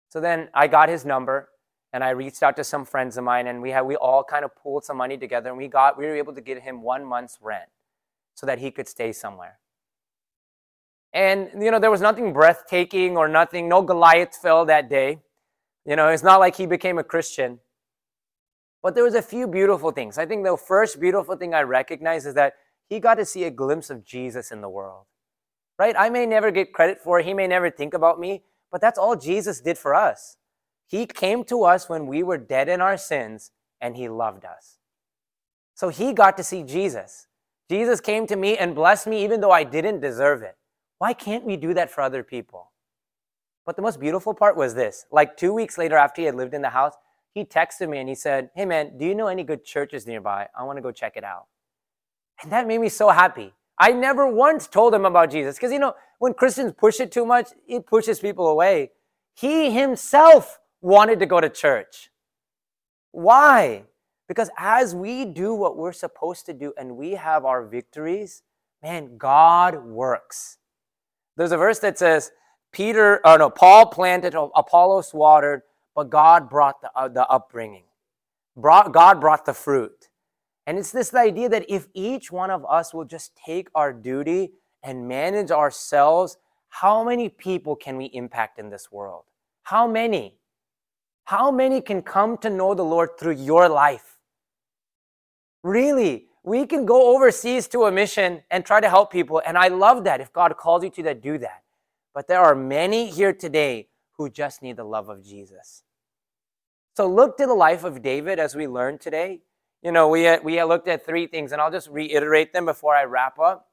So 0.08 0.20
then 0.20 0.48
I 0.54 0.68
got 0.68 0.88
his 0.88 1.04
number 1.04 1.50
and 1.92 2.02
I 2.02 2.10
reached 2.10 2.42
out 2.42 2.56
to 2.56 2.64
some 2.64 2.84
friends 2.84 3.16
of 3.18 3.24
mine 3.24 3.46
and 3.46 3.60
we 3.60 3.70
had 3.70 3.82
we 3.82 3.96
all 3.96 4.24
kind 4.24 4.44
of 4.44 4.54
pooled 4.56 4.84
some 4.84 4.96
money 4.96 5.18
together 5.18 5.50
and 5.50 5.58
we 5.58 5.68
got 5.68 5.98
we 5.98 6.06
were 6.06 6.16
able 6.16 6.34
to 6.34 6.40
get 6.40 6.62
him 6.62 6.82
one 6.82 7.04
month's 7.04 7.38
rent 7.40 7.68
so 8.34 8.46
that 8.46 8.58
he 8.58 8.70
could 8.70 8.88
stay 8.88 9.12
somewhere. 9.12 9.58
And 11.12 11.50
you 11.62 11.70
know, 11.70 11.78
there 11.78 11.90
was 11.90 12.00
nothing 12.00 12.32
breathtaking 12.32 13.16
or 13.16 13.28
nothing, 13.28 13.68
no 13.68 13.82
Goliath 13.82 14.36
fell 14.36 14.64
that 14.66 14.88
day. 14.88 15.20
You 15.88 15.96
know, 15.96 16.08
it's 16.08 16.22
not 16.22 16.38
like 16.38 16.54
he 16.54 16.66
became 16.66 16.98
a 16.98 17.02
Christian. 17.02 17.60
But 18.82 18.94
there 18.94 19.04
was 19.04 19.14
a 19.14 19.22
few 19.22 19.48
beautiful 19.48 19.90
things. 19.90 20.18
I 20.18 20.26
think 20.26 20.44
the 20.44 20.54
first 20.54 21.00
beautiful 21.00 21.34
thing 21.34 21.54
I 21.54 21.62
recognize 21.62 22.26
is 22.26 22.34
that 22.34 22.56
he 22.90 23.00
got 23.00 23.14
to 23.14 23.24
see 23.24 23.44
a 23.44 23.50
glimpse 23.50 23.88
of 23.88 24.04
Jesus 24.04 24.52
in 24.52 24.60
the 24.60 24.68
world. 24.68 25.06
Right? 25.78 25.94
I 25.98 26.10
may 26.10 26.26
never 26.26 26.50
get 26.50 26.74
credit 26.74 26.98
for 27.00 27.20
it. 27.20 27.24
He 27.24 27.32
may 27.32 27.46
never 27.46 27.70
think 27.70 27.94
about 27.94 28.20
me, 28.20 28.42
but 28.70 28.82
that's 28.82 28.98
all 28.98 29.16
Jesus 29.16 29.62
did 29.62 29.78
for 29.78 29.94
us. 29.94 30.36
He 30.86 31.06
came 31.06 31.42
to 31.44 31.64
us 31.64 31.88
when 31.88 32.06
we 32.06 32.22
were 32.22 32.36
dead 32.36 32.68
in 32.68 32.82
our 32.82 32.98
sins 32.98 33.50
and 33.80 33.96
he 33.96 34.10
loved 34.10 34.44
us. 34.44 34.76
So 35.74 35.88
he 35.88 36.12
got 36.12 36.36
to 36.36 36.44
see 36.44 36.64
Jesus. 36.64 37.28
Jesus 37.70 38.02
came 38.02 38.26
to 38.26 38.36
me 38.36 38.58
and 38.58 38.74
blessed 38.74 39.06
me 39.06 39.24
even 39.24 39.40
though 39.40 39.52
I 39.52 39.64
didn't 39.64 40.00
deserve 40.00 40.42
it. 40.42 40.56
Why 40.98 41.14
can't 41.14 41.44
we 41.44 41.56
do 41.56 41.72
that 41.72 41.90
for 41.90 42.02
other 42.02 42.22
people? 42.22 42.72
But 43.68 43.76
the 43.76 43.82
most 43.82 44.00
beautiful 44.00 44.32
part 44.32 44.56
was 44.56 44.74
this. 44.74 45.04
Like 45.12 45.36
two 45.36 45.52
weeks 45.52 45.76
later, 45.76 45.98
after 45.98 46.22
he 46.22 46.24
had 46.24 46.34
lived 46.34 46.54
in 46.54 46.62
the 46.62 46.70
house, 46.70 46.94
he 47.34 47.44
texted 47.44 47.90
me 47.90 47.98
and 47.98 48.08
he 48.08 48.14
said, 48.14 48.48
Hey 48.54 48.64
man, 48.64 48.96
do 48.96 49.04
you 49.04 49.14
know 49.14 49.26
any 49.26 49.44
good 49.44 49.62
churches 49.62 50.06
nearby? 50.06 50.48
I 50.58 50.64
want 50.64 50.78
to 50.78 50.80
go 50.80 50.90
check 50.90 51.18
it 51.18 51.22
out. 51.22 51.48
And 52.42 52.50
that 52.50 52.66
made 52.66 52.80
me 52.80 52.88
so 52.88 53.10
happy. 53.10 53.52
I 53.78 53.92
never 53.92 54.26
once 54.26 54.68
told 54.68 54.94
him 54.94 55.04
about 55.04 55.30
Jesus 55.30 55.56
because, 55.56 55.70
you 55.70 55.78
know, 55.78 55.92
when 56.18 56.32
Christians 56.32 56.72
push 56.78 56.98
it 56.98 57.12
too 57.12 57.26
much, 57.26 57.50
it 57.68 57.86
pushes 57.86 58.20
people 58.20 58.46
away. 58.46 58.92
He 59.34 59.70
himself 59.70 60.60
wanted 60.80 61.18
to 61.18 61.26
go 61.26 61.38
to 61.38 61.50
church. 61.50 62.08
Why? 63.12 63.84
Because 64.28 64.48
as 64.56 64.94
we 64.94 65.26
do 65.26 65.52
what 65.52 65.76
we're 65.76 65.92
supposed 65.92 66.46
to 66.46 66.54
do 66.54 66.72
and 66.78 66.96
we 66.96 67.16
have 67.16 67.44
our 67.44 67.66
victories, 67.66 68.44
man, 68.82 69.18
God 69.18 69.84
works. 69.84 70.56
There's 71.36 71.52
a 71.52 71.58
verse 71.58 71.80
that 71.80 71.98
says, 71.98 72.32
Peter, 72.72 73.26
or 73.26 73.38
no, 73.38 73.50
Paul 73.50 73.86
planted, 73.86 74.34
Apollos 74.34 75.14
watered, 75.14 75.62
but 75.94 76.10
God 76.10 76.48
brought 76.48 76.80
the, 76.80 76.90
uh, 76.94 77.08
the 77.08 77.26
upbringing. 77.26 77.84
Brought, 78.56 78.92
God 78.92 79.20
brought 79.20 79.44
the 79.44 79.54
fruit. 79.54 80.08
And 80.66 80.78
it's 80.78 80.92
this 80.92 81.14
idea 81.14 81.48
that 81.48 81.64
if 81.68 81.86
each 81.94 82.30
one 82.30 82.50
of 82.50 82.64
us 82.68 82.92
will 82.92 83.04
just 83.04 83.34
take 83.36 83.68
our 83.74 83.92
duty 83.92 84.52
and 84.82 85.08
manage 85.08 85.50
ourselves, 85.50 86.36
how 86.68 87.02
many 87.02 87.28
people 87.28 87.74
can 87.74 87.96
we 87.96 88.06
impact 88.06 88.58
in 88.58 88.68
this 88.68 88.92
world? 88.92 89.24
How 89.62 89.86
many? 89.86 90.38
How 91.24 91.50
many 91.50 91.80
can 91.80 92.02
come 92.02 92.36
to 92.38 92.50
know 92.50 92.74
the 92.74 92.84
Lord 92.84 93.18
through 93.18 93.36
your 93.36 93.68
life? 93.68 94.18
Really, 95.62 96.26
we 96.42 96.66
can 96.66 96.86
go 96.86 97.14
overseas 97.14 97.68
to 97.68 97.84
a 97.84 97.92
mission 97.92 98.42
and 98.50 98.64
try 98.64 98.80
to 98.80 98.88
help 98.88 99.10
people. 99.10 99.42
And 99.46 99.56
I 99.58 99.68
love 99.68 100.04
that. 100.04 100.20
If 100.20 100.32
God 100.32 100.56
calls 100.56 100.84
you 100.84 100.90
to 100.90 101.02
that, 101.04 101.22
do 101.22 101.38
that. 101.38 101.62
But 102.18 102.26
there 102.26 102.40
are 102.40 102.56
many 102.56 103.08
here 103.08 103.32
today 103.32 103.90
who 104.16 104.28
just 104.28 104.60
need 104.60 104.76
the 104.76 104.82
love 104.82 105.08
of 105.08 105.22
Jesus. 105.22 105.84
So 106.96 107.06
look 107.06 107.36
to 107.36 107.46
the 107.46 107.54
life 107.54 107.84
of 107.84 108.02
David 108.02 108.40
as 108.40 108.56
we 108.56 108.66
learned 108.66 109.00
today 109.00 109.42
you 109.82 109.92
know, 109.92 110.08
we, 110.08 110.38
we 110.40 110.62
looked 110.64 110.88
at 110.88 111.06
three 111.06 111.26
things, 111.26 111.52
and 111.52 111.60
I'll 111.60 111.70
just 111.70 111.88
reiterate 111.88 112.52
them 112.52 112.66
before 112.66 112.94
I 112.94 113.04
wrap 113.04 113.38
up. 113.38 113.68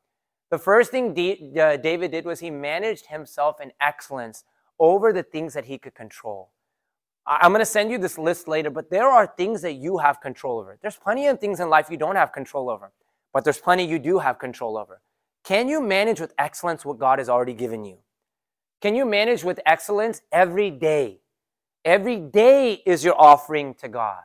The 0.51 0.59
first 0.59 0.91
thing 0.91 1.13
D, 1.13 1.51
uh, 1.59 1.77
David 1.77 2.11
did 2.11 2.25
was 2.25 2.39
he 2.39 2.51
managed 2.51 3.07
himself 3.07 3.59
in 3.59 3.71
excellence 3.81 4.43
over 4.79 5.11
the 5.11 5.23
things 5.23 5.55
that 5.55 5.65
he 5.65 5.79
could 5.79 5.95
control. 5.95 6.51
I, 7.25 7.39
I'm 7.41 7.51
going 7.51 7.61
to 7.61 7.65
send 7.65 7.89
you 7.89 7.97
this 7.97 8.19
list 8.19 8.47
later, 8.47 8.69
but 8.69 8.91
there 8.91 9.07
are 9.07 9.25
things 9.25 9.63
that 9.63 9.73
you 9.73 9.97
have 9.97 10.21
control 10.21 10.59
over. 10.59 10.77
There's 10.79 10.97
plenty 10.97 11.25
of 11.25 11.39
things 11.39 11.59
in 11.59 11.69
life 11.69 11.87
you 11.89 11.97
don't 11.97 12.15
have 12.15 12.31
control 12.31 12.69
over, 12.69 12.91
but 13.33 13.43
there's 13.43 13.57
plenty 13.57 13.85
you 13.85 13.97
do 13.97 14.19
have 14.19 14.37
control 14.37 14.77
over. 14.77 15.01
Can 15.43 15.67
you 15.67 15.81
manage 15.81 16.19
with 16.21 16.33
excellence 16.37 16.85
what 16.85 16.99
God 16.99 17.17
has 17.17 17.29
already 17.29 17.53
given 17.53 17.83
you? 17.83 17.97
Can 18.81 18.95
you 18.95 19.05
manage 19.05 19.43
with 19.43 19.59
excellence 19.65 20.21
every 20.31 20.69
day? 20.69 21.19
Every 21.83 22.17
day 22.17 22.81
is 22.85 23.03
your 23.03 23.19
offering 23.19 23.73
to 23.75 23.87
God. 23.87 24.23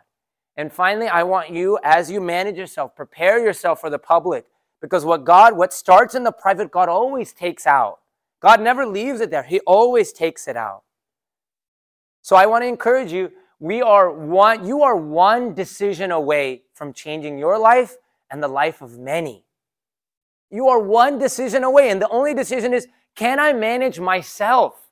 And 0.56 0.72
finally, 0.72 1.08
I 1.08 1.22
want 1.22 1.50
you, 1.50 1.78
as 1.82 2.10
you 2.10 2.20
manage 2.20 2.56
yourself, 2.56 2.94
prepare 2.94 3.38
yourself 3.38 3.80
for 3.80 3.90
the 3.90 3.98
public. 3.98 4.46
Because 4.80 5.04
what 5.04 5.24
God, 5.24 5.56
what 5.56 5.72
starts 5.72 6.14
in 6.14 6.24
the 6.24 6.32
private, 6.32 6.70
God 6.70 6.88
always 6.88 7.32
takes 7.32 7.66
out. 7.66 8.00
God 8.40 8.60
never 8.60 8.86
leaves 8.86 9.20
it 9.20 9.30
there, 9.30 9.42
He 9.42 9.60
always 9.60 10.12
takes 10.12 10.48
it 10.48 10.56
out. 10.56 10.82
So 12.22 12.36
I 12.36 12.46
want 12.46 12.62
to 12.62 12.68
encourage 12.68 13.12
you, 13.12 13.30
we 13.58 13.82
are 13.82 14.10
one, 14.10 14.66
you 14.66 14.82
are 14.82 14.96
one 14.96 15.54
decision 15.54 16.10
away 16.10 16.62
from 16.72 16.92
changing 16.92 17.38
your 17.38 17.58
life 17.58 17.96
and 18.30 18.42
the 18.42 18.48
life 18.48 18.80
of 18.80 18.98
many. 18.98 19.44
You 20.50 20.68
are 20.68 20.80
one 20.80 21.18
decision 21.18 21.62
away, 21.62 21.90
and 21.90 22.00
the 22.00 22.08
only 22.08 22.34
decision 22.34 22.74
is 22.74 22.88
can 23.16 23.38
I 23.38 23.52
manage 23.52 24.00
myself? 24.00 24.88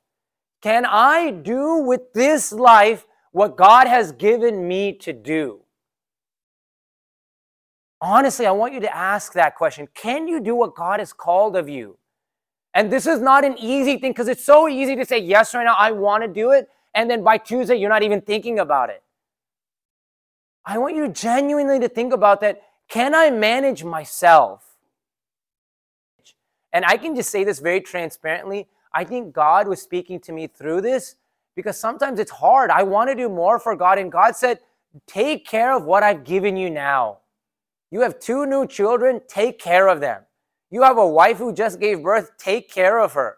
Can 0.61 0.85
I 0.85 1.31
do 1.31 1.77
with 1.77 2.13
this 2.13 2.51
life 2.51 3.05
what 3.31 3.57
God 3.57 3.87
has 3.87 4.11
given 4.11 4.67
me 4.67 4.93
to 4.99 5.13
do? 5.13 5.61
Honestly, 8.01 8.45
I 8.45 8.51
want 8.51 8.73
you 8.73 8.79
to 8.81 8.95
ask 8.95 9.33
that 9.33 9.55
question. 9.55 9.87
Can 9.93 10.27
you 10.27 10.39
do 10.39 10.55
what 10.55 10.75
God 10.75 10.99
has 10.99 11.11
called 11.11 11.55
of 11.55 11.67
you? 11.67 11.97
And 12.73 12.91
this 12.91 13.07
is 13.07 13.19
not 13.19 13.43
an 13.43 13.57
easy 13.57 13.97
thing 13.97 14.11
because 14.11 14.27
it's 14.27 14.43
so 14.43 14.69
easy 14.69 14.95
to 14.95 15.05
say, 15.05 15.17
yes, 15.17 15.53
right 15.53 15.63
now, 15.63 15.75
I 15.77 15.91
want 15.91 16.23
to 16.23 16.27
do 16.27 16.51
it. 16.51 16.69
And 16.93 17.09
then 17.09 17.23
by 17.23 17.37
Tuesday, 17.37 17.75
you're 17.75 17.89
not 17.89 18.03
even 18.03 18.21
thinking 18.21 18.59
about 18.59 18.89
it. 18.89 19.03
I 20.65 20.77
want 20.77 20.95
you 20.95 21.07
genuinely 21.09 21.79
to 21.79 21.89
think 21.89 22.13
about 22.13 22.41
that. 22.41 22.61
Can 22.89 23.15
I 23.15 23.31
manage 23.31 23.83
myself? 23.83 24.68
And 26.73 26.85
I 26.85 26.97
can 26.97 27.15
just 27.15 27.29
say 27.29 27.43
this 27.43 27.59
very 27.59 27.81
transparently. 27.81 28.67
I 28.93 29.03
think 29.03 29.33
God 29.33 29.67
was 29.67 29.81
speaking 29.81 30.19
to 30.21 30.31
me 30.31 30.47
through 30.47 30.81
this 30.81 31.15
because 31.55 31.79
sometimes 31.79 32.19
it's 32.19 32.31
hard. 32.31 32.69
I 32.69 32.83
want 32.83 33.09
to 33.09 33.15
do 33.15 33.29
more 33.29 33.59
for 33.59 33.75
God. 33.75 33.97
And 33.97 34.11
God 34.11 34.35
said, 34.35 34.59
Take 35.05 35.45
care 35.45 35.75
of 35.75 35.85
what 35.85 36.03
I've 36.03 36.23
given 36.23 36.57
you 36.57 36.69
now. 36.69 37.19
You 37.91 38.01
have 38.01 38.19
two 38.19 38.45
new 38.45 38.67
children, 38.67 39.21
take 39.27 39.59
care 39.59 39.87
of 39.87 39.99
them. 39.99 40.23
You 40.71 40.83
have 40.83 40.97
a 40.97 41.07
wife 41.07 41.37
who 41.37 41.53
just 41.53 41.79
gave 41.79 42.03
birth, 42.03 42.31
take 42.37 42.71
care 42.71 42.99
of 42.99 43.13
her. 43.13 43.37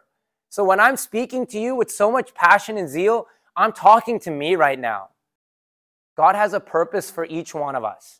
So 0.49 0.63
when 0.63 0.79
I'm 0.79 0.97
speaking 0.97 1.45
to 1.47 1.59
you 1.59 1.75
with 1.75 1.89
so 1.89 2.11
much 2.11 2.33
passion 2.33 2.77
and 2.77 2.89
zeal, 2.89 3.27
I'm 3.55 3.71
talking 3.71 4.19
to 4.21 4.31
me 4.31 4.55
right 4.55 4.79
now. 4.79 5.09
God 6.17 6.35
has 6.35 6.53
a 6.53 6.59
purpose 6.59 7.09
for 7.09 7.25
each 7.25 7.53
one 7.53 7.75
of 7.75 7.85
us. 7.85 8.19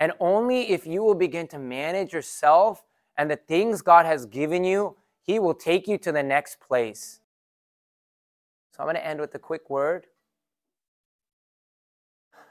And 0.00 0.12
only 0.18 0.70
if 0.70 0.86
you 0.86 1.02
will 1.02 1.14
begin 1.14 1.46
to 1.48 1.58
manage 1.58 2.12
yourself 2.12 2.84
and 3.16 3.30
the 3.30 3.36
things 3.36 3.82
God 3.82 4.06
has 4.06 4.26
given 4.26 4.64
you, 4.64 4.96
He 5.22 5.38
will 5.38 5.54
take 5.54 5.86
you 5.88 5.98
to 5.98 6.12
the 6.12 6.22
next 6.22 6.58
place. 6.60 7.20
So 8.74 8.82
I'm 8.82 8.86
going 8.86 8.96
to 8.96 9.06
end 9.06 9.20
with 9.20 9.34
a 9.34 9.38
quick 9.38 9.68
word. 9.68 10.06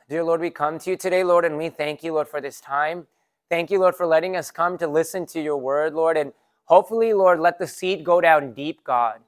Dear 0.10 0.24
Lord, 0.24 0.42
we 0.42 0.50
come 0.50 0.80
to 0.80 0.90
you 0.90 0.98
today, 0.98 1.24
Lord, 1.24 1.46
and 1.46 1.58
we 1.58 1.70
thank 1.70 2.04
you, 2.04 2.14
Lord, 2.14 2.28
for 2.28 2.42
this 2.42 2.60
time. 2.60 3.08
Thank 3.50 3.72
you, 3.72 3.80
Lord, 3.80 3.96
for 3.96 4.06
letting 4.06 4.36
us 4.36 4.52
come 4.52 4.78
to 4.80 4.88
listen 4.88 5.26
to 5.28 5.42
your 5.42 5.58
word, 5.58 5.94
Lord. 5.94 6.18
And 6.18 6.34
hopefully, 6.66 7.14
Lord, 7.14 7.40
let 7.40 7.60
the 7.60 7.68
seed 7.68 8.04
go 8.04 8.20
down 8.20 8.54
deep, 8.54 8.84
God. 8.84 9.20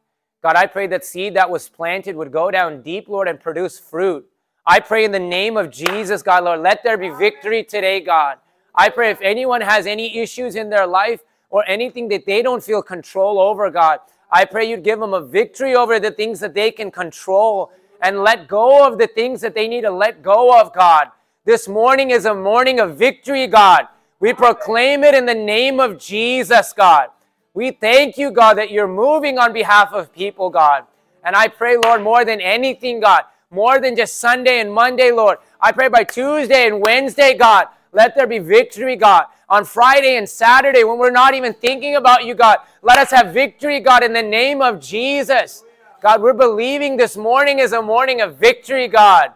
God, 0.44 0.56
I 0.56 0.66
pray 0.66 0.88
that 0.88 1.06
seed 1.06 1.36
that 1.36 1.50
was 1.50 1.70
planted 1.70 2.16
would 2.16 2.32
go 2.32 2.50
down 2.50 2.82
deep, 2.82 3.08
Lord, 3.08 3.28
and 3.28 3.40
produce 3.40 3.80
fruit. 3.80 4.28
I 4.66 4.80
pray 4.80 5.06
in 5.06 5.12
the 5.12 5.20
name 5.20 5.58
of 5.58 5.72
Jesus, 5.72 6.24
God, 6.24 6.44
Lord, 6.44 6.62
let 6.62 6.84
there 6.84 6.98
be 6.98 7.10
victory 7.10 7.64
today, 7.64 8.00
God. 8.00 8.38
I 8.74 8.90
pray 8.90 9.12
if 9.12 9.22
anyone 9.22 9.62
has 9.62 9.86
any 9.86 10.20
issues 10.20 10.56
in 10.56 10.70
their 10.70 10.88
life, 10.88 11.22
or 11.52 11.68
anything 11.68 12.08
that 12.08 12.26
they 12.26 12.42
don't 12.42 12.64
feel 12.64 12.82
control 12.82 13.40
over, 13.40 13.70
God. 13.70 14.00
I 14.32 14.46
pray 14.46 14.68
you'd 14.70 14.84
give 14.84 15.00
them 15.00 15.14
a 15.14 15.22
victory 15.22 15.76
over 15.76 16.00
the 16.00 16.12
things 16.12 16.40
that 16.40 16.56
they 16.56 16.72
can 16.72 16.90
control 16.90 17.72
and 18.02 18.24
let 18.24 18.48
go 18.48 18.88
of 18.88 18.98
the 18.98 19.08
things 19.08 19.42
that 19.42 19.54
they 19.54 19.68
need 19.68 19.82
to 19.82 19.92
let 19.92 20.24
go 20.24 20.60
of, 20.60 20.74
God. 20.74 21.10
This 21.46 21.68
morning 21.68 22.12
is 22.12 22.26
a 22.26 22.34
morning 22.34 22.80
of 22.80 22.96
victory, 22.96 23.46
God. 23.48 23.88
We 24.20 24.34
proclaim 24.34 25.04
it 25.04 25.14
in 25.14 25.26
the 25.26 25.36
name 25.36 25.80
of 25.80 26.00
Jesus, 26.00 26.74
God. 26.74 27.10
We 27.54 27.72
thank 27.72 28.18
you, 28.18 28.32
God, 28.32 28.58
that 28.58 28.72
you're 28.72 28.88
moving 28.88 29.38
on 29.38 29.52
behalf 29.52 29.92
of 29.92 30.14
people, 30.14 30.50
God. 30.50 30.86
And 31.24 31.36
I 31.36 31.50
pray, 31.50 31.76
Lord, 31.84 32.02
more 32.02 32.24
than 32.24 32.40
anything, 32.40 33.02
God, 33.02 33.24
more 33.50 33.80
than 33.80 33.96
just 33.96 34.20
Sunday 34.20 34.62
and 34.62 34.72
Monday, 34.72 35.12
Lord. 35.12 35.40
I 35.60 35.74
pray 35.74 35.90
by 35.90 36.06
Tuesday 36.06 36.68
and 36.68 36.80
Wednesday, 36.80 37.36
God, 37.38 37.68
let 37.92 38.16
there 38.16 38.28
be 38.28 38.40
victory, 38.40 38.96
God 38.96 39.26
on 39.52 39.66
Friday 39.66 40.16
and 40.16 40.28
Saturday 40.28 40.86
when 40.86 40.98
we're 40.98 41.12
not 41.12 41.34
even 41.34 41.54
thinking 41.54 41.98
about 41.98 42.26
you, 42.26 42.34
God. 42.34 42.60
Let 42.82 42.98
us 42.98 43.12
have 43.12 43.34
victory, 43.34 43.82
God, 43.82 44.02
in 44.02 44.14
the 44.14 44.24
name 44.24 44.62
of 44.62 44.80
Jesus. 44.80 45.64
God, 46.02 46.22
we're 46.22 46.34
believing 46.34 46.96
this 46.96 47.18
morning 47.18 47.60
is 47.60 47.74
a 47.74 47.82
morning 47.82 48.22
of 48.22 48.38
victory, 48.38 48.88
God. 48.88 49.34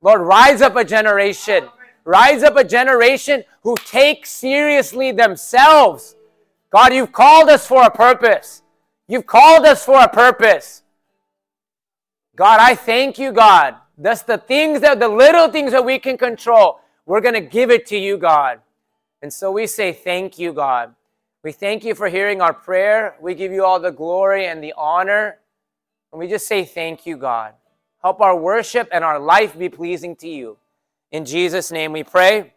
Lord, 0.00 0.20
rise 0.20 0.62
up 0.62 0.76
a 0.76 0.84
generation. 0.84 1.68
Rise 2.04 2.44
up 2.44 2.56
a 2.56 2.64
generation 2.64 3.42
who 3.64 3.74
take 3.84 4.24
seriously 4.24 5.10
themselves. 5.10 6.14
God, 6.70 6.94
you've 6.94 7.12
called 7.12 7.50
us 7.50 7.66
for 7.66 7.82
a 7.82 7.90
purpose. 7.90 8.62
You've 9.08 9.26
called 9.26 9.66
us 9.66 9.84
for 9.84 10.00
a 10.00 10.08
purpose. 10.08 10.84
God, 12.36 12.60
I 12.60 12.76
thank 12.76 13.18
you, 13.18 13.32
God. 13.32 13.74
That's 13.98 14.22
the 14.22 14.38
things 14.38 14.80
that 14.80 15.00
the 15.00 15.08
little 15.08 15.50
things 15.50 15.72
that 15.72 15.84
we 15.84 15.98
can 15.98 16.16
control. 16.16 16.79
We're 17.06 17.20
going 17.20 17.34
to 17.34 17.40
give 17.40 17.70
it 17.70 17.86
to 17.86 17.98
you, 17.98 18.18
God. 18.18 18.60
And 19.22 19.32
so 19.32 19.50
we 19.50 19.66
say, 19.66 19.92
Thank 19.92 20.38
you, 20.38 20.52
God. 20.52 20.94
We 21.42 21.52
thank 21.52 21.84
you 21.84 21.94
for 21.94 22.08
hearing 22.08 22.40
our 22.40 22.52
prayer. 22.52 23.16
We 23.20 23.34
give 23.34 23.52
you 23.52 23.64
all 23.64 23.80
the 23.80 23.90
glory 23.90 24.46
and 24.46 24.62
the 24.62 24.74
honor. 24.76 25.38
And 26.12 26.18
we 26.18 26.28
just 26.28 26.46
say, 26.46 26.64
Thank 26.64 27.06
you, 27.06 27.16
God. 27.16 27.54
Help 28.02 28.20
our 28.20 28.36
worship 28.36 28.88
and 28.92 29.04
our 29.04 29.18
life 29.18 29.58
be 29.58 29.68
pleasing 29.68 30.16
to 30.16 30.28
you. 30.28 30.56
In 31.12 31.24
Jesus' 31.24 31.70
name 31.70 31.92
we 31.92 32.02
pray. 32.04 32.54